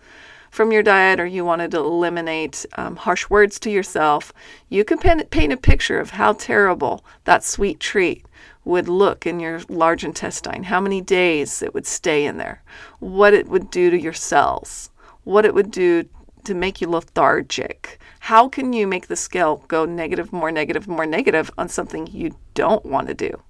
from 0.49 0.71
your 0.71 0.83
diet 0.83 1.19
or 1.19 1.25
you 1.25 1.45
wanted 1.45 1.71
to 1.71 1.79
eliminate 1.79 2.65
um, 2.77 2.95
harsh 2.95 3.29
words 3.29 3.59
to 3.59 3.69
yourself, 3.69 4.33
you 4.69 4.83
can 4.83 4.97
paint 4.97 5.53
a 5.53 5.57
picture 5.57 5.99
of 5.99 6.11
how 6.11 6.33
terrible 6.33 7.03
that 7.25 7.43
sweet 7.43 7.79
treat 7.79 8.25
would 8.65 8.87
look 8.87 9.25
in 9.25 9.39
your 9.39 9.61
large 9.69 10.03
intestine, 10.03 10.63
how 10.63 10.79
many 10.79 11.01
days 11.01 11.61
it 11.61 11.73
would 11.73 11.85
stay 11.85 12.25
in 12.25 12.37
there, 12.37 12.61
what 12.99 13.33
it 13.33 13.47
would 13.47 13.69
do 13.71 13.89
to 13.89 13.99
your 13.99 14.13
cells, 14.13 14.89
what 15.23 15.45
it 15.45 15.53
would 15.53 15.71
do 15.71 16.03
to 16.43 16.53
make 16.53 16.81
you 16.81 16.89
lethargic. 16.89 17.99
How 18.29 18.47
can 18.47 18.73
you 18.73 18.85
make 18.85 19.07
the 19.07 19.15
scale 19.15 19.63
go 19.67 19.85
negative, 19.85 20.31
more 20.31 20.51
negative, 20.51 20.87
more 20.87 21.07
negative 21.07 21.49
on 21.57 21.67
something 21.67 22.05
you 22.05 22.35
don't 22.53 22.85
want 22.85 23.07
to 23.07 23.15
do? 23.15 23.41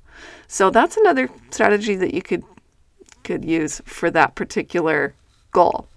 So 0.48 0.70
that's 0.70 0.96
another 0.96 1.28
strategy 1.52 1.98
that 1.98 2.14
you 2.14 2.22
could 2.22 2.46
could 3.26 3.44
use 3.44 3.82
for 3.84 4.10
that 4.12 4.36
particular 4.36 5.16
goal. 5.52 5.90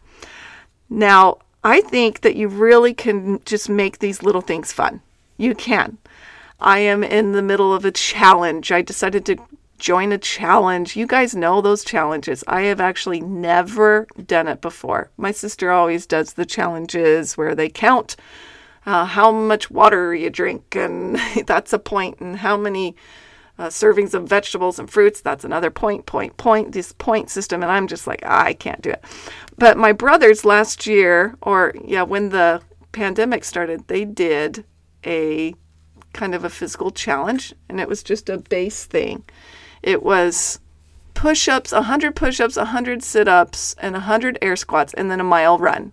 Now, 0.90 1.38
I 1.62 1.80
think 1.82 2.22
that 2.22 2.34
you 2.34 2.48
really 2.48 2.92
can 2.92 3.38
just 3.44 3.68
make 3.68 4.00
these 4.00 4.24
little 4.24 4.40
things 4.40 4.72
fun. 4.72 5.00
You 5.36 5.54
can. 5.54 5.98
I 6.58 6.80
am 6.80 7.04
in 7.04 7.30
the 7.30 7.42
middle 7.50 7.72
of 7.72 7.84
a 7.84 7.92
challenge. 7.92 8.72
I 8.72 8.82
decided 8.82 9.24
to 9.26 9.36
join 9.78 10.10
a 10.10 10.18
challenge. 10.18 10.96
You 10.96 11.06
guys 11.06 11.36
know 11.36 11.60
those 11.60 11.84
challenges. 11.84 12.42
I 12.48 12.62
have 12.62 12.80
actually 12.80 13.20
never 13.20 14.08
done 14.26 14.48
it 14.48 14.60
before. 14.60 15.12
My 15.16 15.30
sister 15.30 15.70
always 15.70 16.04
does 16.04 16.32
the 16.32 16.44
challenges 16.44 17.36
where 17.36 17.54
they 17.54 17.68
count 17.68 18.16
uh, 18.86 19.04
how 19.04 19.30
much 19.30 19.70
water 19.70 20.14
you 20.14 20.30
drink, 20.30 20.74
and 20.76 21.18
that's 21.46 21.72
a 21.72 21.78
point, 21.78 22.20
and 22.20 22.38
how 22.38 22.56
many 22.56 22.96
uh, 23.58 23.68
servings 23.68 24.14
of 24.14 24.28
vegetables 24.28 24.78
and 24.78 24.90
fruits, 24.90 25.20
that's 25.20 25.44
another 25.44 25.70
point, 25.70 26.06
point, 26.06 26.36
point, 26.36 26.72
this 26.72 26.92
point 26.92 27.30
system. 27.30 27.62
And 27.62 27.70
I'm 27.70 27.86
just 27.86 28.06
like, 28.06 28.22
ah, 28.24 28.44
I 28.44 28.54
can't 28.54 28.82
do 28.82 28.90
it. 28.90 29.04
But 29.58 29.76
my 29.76 29.92
brothers 29.92 30.44
last 30.44 30.86
year, 30.86 31.36
or 31.42 31.74
yeah, 31.84 32.02
when 32.02 32.30
the 32.30 32.62
pandemic 32.92 33.44
started, 33.44 33.86
they 33.88 34.04
did 34.04 34.64
a 35.04 35.54
kind 36.12 36.34
of 36.34 36.44
a 36.44 36.50
physical 36.50 36.90
challenge, 36.90 37.54
and 37.68 37.80
it 37.80 37.88
was 37.88 38.02
just 38.02 38.28
a 38.28 38.38
base 38.38 38.84
thing. 38.84 39.24
It 39.82 40.02
was 40.02 40.60
push 41.14 41.48
ups, 41.48 41.72
100 41.72 42.14
push 42.16 42.40
ups, 42.40 42.56
100 42.56 43.02
sit 43.02 43.28
ups, 43.28 43.74
and 43.78 43.92
100 43.92 44.38
air 44.42 44.56
squats, 44.56 44.94
and 44.94 45.10
then 45.10 45.20
a 45.20 45.24
mile 45.24 45.58
run. 45.58 45.92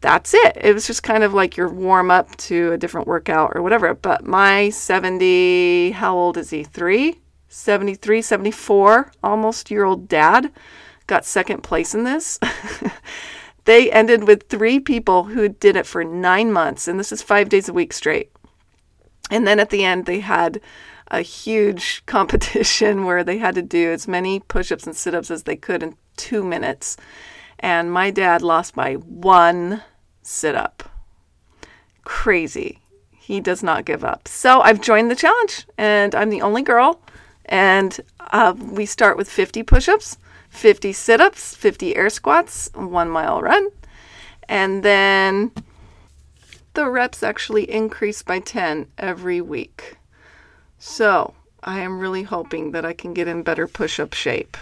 That's 0.00 0.32
it. 0.32 0.56
It 0.60 0.72
was 0.72 0.86
just 0.86 1.02
kind 1.02 1.22
of 1.22 1.34
like 1.34 1.56
your 1.56 1.68
warm 1.68 2.10
up 2.10 2.34
to 2.36 2.72
a 2.72 2.78
different 2.78 3.06
workout 3.06 3.52
or 3.54 3.62
whatever. 3.62 3.94
But 3.94 4.26
my 4.26 4.70
70, 4.70 5.90
how 5.92 6.16
old 6.16 6.36
is 6.36 6.50
he? 6.50 6.64
Three? 6.64 7.20
73, 7.48 8.22
74, 8.22 9.12
almost 9.22 9.70
year 9.70 9.84
old 9.84 10.08
dad 10.08 10.52
got 11.06 11.24
second 11.24 11.62
place 11.62 11.94
in 11.94 12.04
this. 12.04 12.38
they 13.64 13.90
ended 13.90 14.26
with 14.26 14.48
three 14.48 14.78
people 14.78 15.24
who 15.24 15.48
did 15.48 15.74
it 15.74 15.84
for 15.84 16.04
nine 16.04 16.52
months, 16.52 16.86
and 16.86 16.98
this 16.98 17.10
is 17.10 17.20
five 17.20 17.48
days 17.48 17.68
a 17.68 17.72
week 17.72 17.92
straight. 17.92 18.30
And 19.30 19.46
then 19.46 19.58
at 19.58 19.70
the 19.70 19.84
end, 19.84 20.06
they 20.06 20.20
had 20.20 20.60
a 21.08 21.22
huge 21.22 22.02
competition 22.06 23.04
where 23.04 23.24
they 23.24 23.38
had 23.38 23.56
to 23.56 23.62
do 23.62 23.90
as 23.90 24.06
many 24.06 24.40
push 24.40 24.70
ups 24.70 24.86
and 24.86 24.96
sit 24.96 25.14
ups 25.14 25.30
as 25.30 25.42
they 25.42 25.56
could 25.56 25.82
in 25.82 25.96
two 26.16 26.44
minutes. 26.44 26.96
And 27.60 27.92
my 27.92 28.10
dad 28.10 28.42
lost 28.42 28.74
by 28.74 28.94
one 28.94 29.82
sit 30.22 30.54
up. 30.54 30.82
Crazy. 32.04 32.80
He 33.10 33.38
does 33.38 33.62
not 33.62 33.84
give 33.84 34.02
up. 34.02 34.26
So 34.26 34.60
I've 34.62 34.80
joined 34.80 35.10
the 35.10 35.14
challenge, 35.14 35.66
and 35.78 36.14
I'm 36.14 36.30
the 36.30 36.42
only 36.42 36.62
girl. 36.62 37.00
And 37.44 38.00
uh, 38.32 38.54
we 38.58 38.86
start 38.86 39.16
with 39.16 39.30
50 39.30 39.62
push 39.62 39.88
ups, 39.88 40.18
50 40.48 40.92
sit 40.92 41.20
ups, 41.20 41.54
50 41.54 41.94
air 41.96 42.10
squats, 42.10 42.70
one 42.74 43.10
mile 43.10 43.40
run. 43.40 43.68
And 44.48 44.82
then 44.82 45.52
the 46.74 46.88
reps 46.88 47.22
actually 47.22 47.70
increase 47.70 48.22
by 48.22 48.40
10 48.40 48.88
every 48.98 49.40
week. 49.40 49.98
So 50.78 51.34
I 51.62 51.80
am 51.80 52.00
really 52.00 52.22
hoping 52.22 52.72
that 52.72 52.84
I 52.84 52.94
can 52.94 53.12
get 53.12 53.28
in 53.28 53.42
better 53.42 53.66
push 53.66 54.00
up 54.00 54.14
shape. 54.14 54.56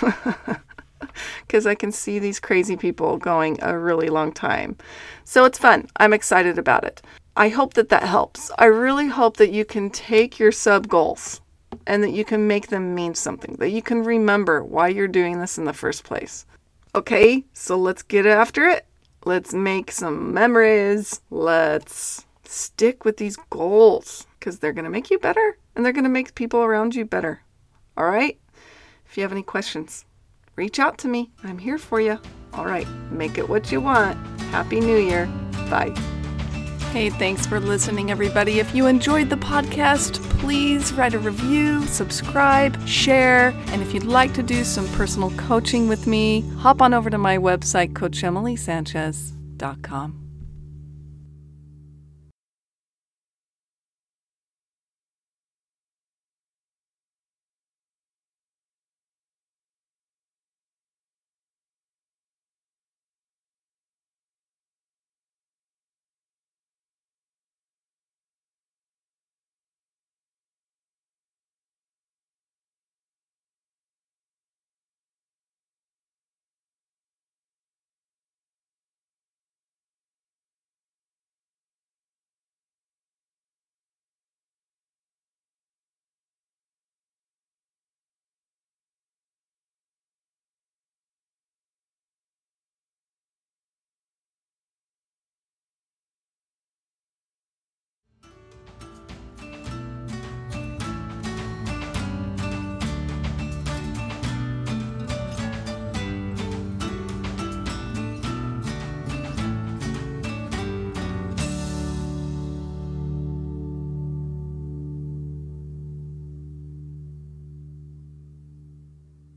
Because 1.46 1.66
I 1.66 1.74
can 1.74 1.92
see 1.92 2.18
these 2.18 2.40
crazy 2.40 2.76
people 2.76 3.16
going 3.16 3.58
a 3.62 3.78
really 3.78 4.08
long 4.08 4.32
time. 4.32 4.76
So 5.24 5.44
it's 5.44 5.58
fun. 5.58 5.88
I'm 5.96 6.12
excited 6.12 6.58
about 6.58 6.84
it. 6.84 7.02
I 7.36 7.48
hope 7.48 7.74
that 7.74 7.88
that 7.88 8.04
helps. 8.04 8.50
I 8.58 8.66
really 8.66 9.08
hope 9.08 9.36
that 9.38 9.52
you 9.52 9.64
can 9.64 9.90
take 9.90 10.38
your 10.38 10.52
sub 10.52 10.88
goals 10.88 11.40
and 11.86 12.02
that 12.02 12.12
you 12.12 12.24
can 12.24 12.46
make 12.46 12.68
them 12.68 12.94
mean 12.94 13.14
something, 13.14 13.56
that 13.56 13.70
you 13.70 13.82
can 13.82 14.04
remember 14.04 14.62
why 14.62 14.88
you're 14.88 15.08
doing 15.08 15.40
this 15.40 15.58
in 15.58 15.64
the 15.64 15.72
first 15.72 16.04
place. 16.04 16.46
Okay, 16.94 17.44
so 17.52 17.76
let's 17.76 18.02
get 18.02 18.24
after 18.24 18.68
it. 18.68 18.86
Let's 19.24 19.52
make 19.52 19.90
some 19.90 20.32
memories. 20.32 21.20
Let's 21.30 22.24
stick 22.44 23.04
with 23.04 23.16
these 23.16 23.36
goals 23.50 24.26
because 24.38 24.58
they're 24.58 24.72
going 24.72 24.84
to 24.84 24.90
make 24.90 25.10
you 25.10 25.18
better 25.18 25.58
and 25.74 25.84
they're 25.84 25.92
going 25.92 26.04
to 26.04 26.10
make 26.10 26.34
people 26.34 26.60
around 26.60 26.94
you 26.94 27.04
better. 27.04 27.42
All 27.96 28.04
right? 28.06 28.38
If 29.06 29.16
you 29.16 29.22
have 29.22 29.32
any 29.32 29.42
questions, 29.42 30.04
reach 30.56 30.78
out 30.78 30.98
to 30.98 31.08
me. 31.08 31.30
I'm 31.42 31.56
here 31.58 31.78
for 31.78 31.98
you. 32.00 32.20
All 32.52 32.66
right, 32.66 32.86
make 33.10 33.38
it 33.38 33.48
what 33.48 33.72
you 33.72 33.80
want. 33.80 34.18
Happy 34.52 34.78
New 34.80 34.98
Year. 34.98 35.26
Bye. 35.70 35.94
Hey, 36.92 37.08
thanks 37.10 37.44
for 37.44 37.58
listening, 37.58 38.12
everybody. 38.12 38.60
If 38.60 38.72
you 38.72 38.86
enjoyed 38.86 39.28
the 39.28 39.36
podcast, 39.36 40.22
please 40.38 40.92
write 40.92 41.14
a 41.14 41.18
review, 41.18 41.84
subscribe, 41.86 42.80
share, 42.86 43.48
and 43.68 43.82
if 43.82 43.92
you'd 43.92 44.04
like 44.04 44.32
to 44.34 44.44
do 44.44 44.62
some 44.62 44.86
personal 44.92 45.32
coaching 45.32 45.88
with 45.88 46.06
me, 46.06 46.42
hop 46.58 46.80
on 46.80 46.94
over 46.94 47.10
to 47.10 47.18
my 47.18 47.36
website, 47.36 47.94
CoachEmilySanchez.com. 47.94 50.23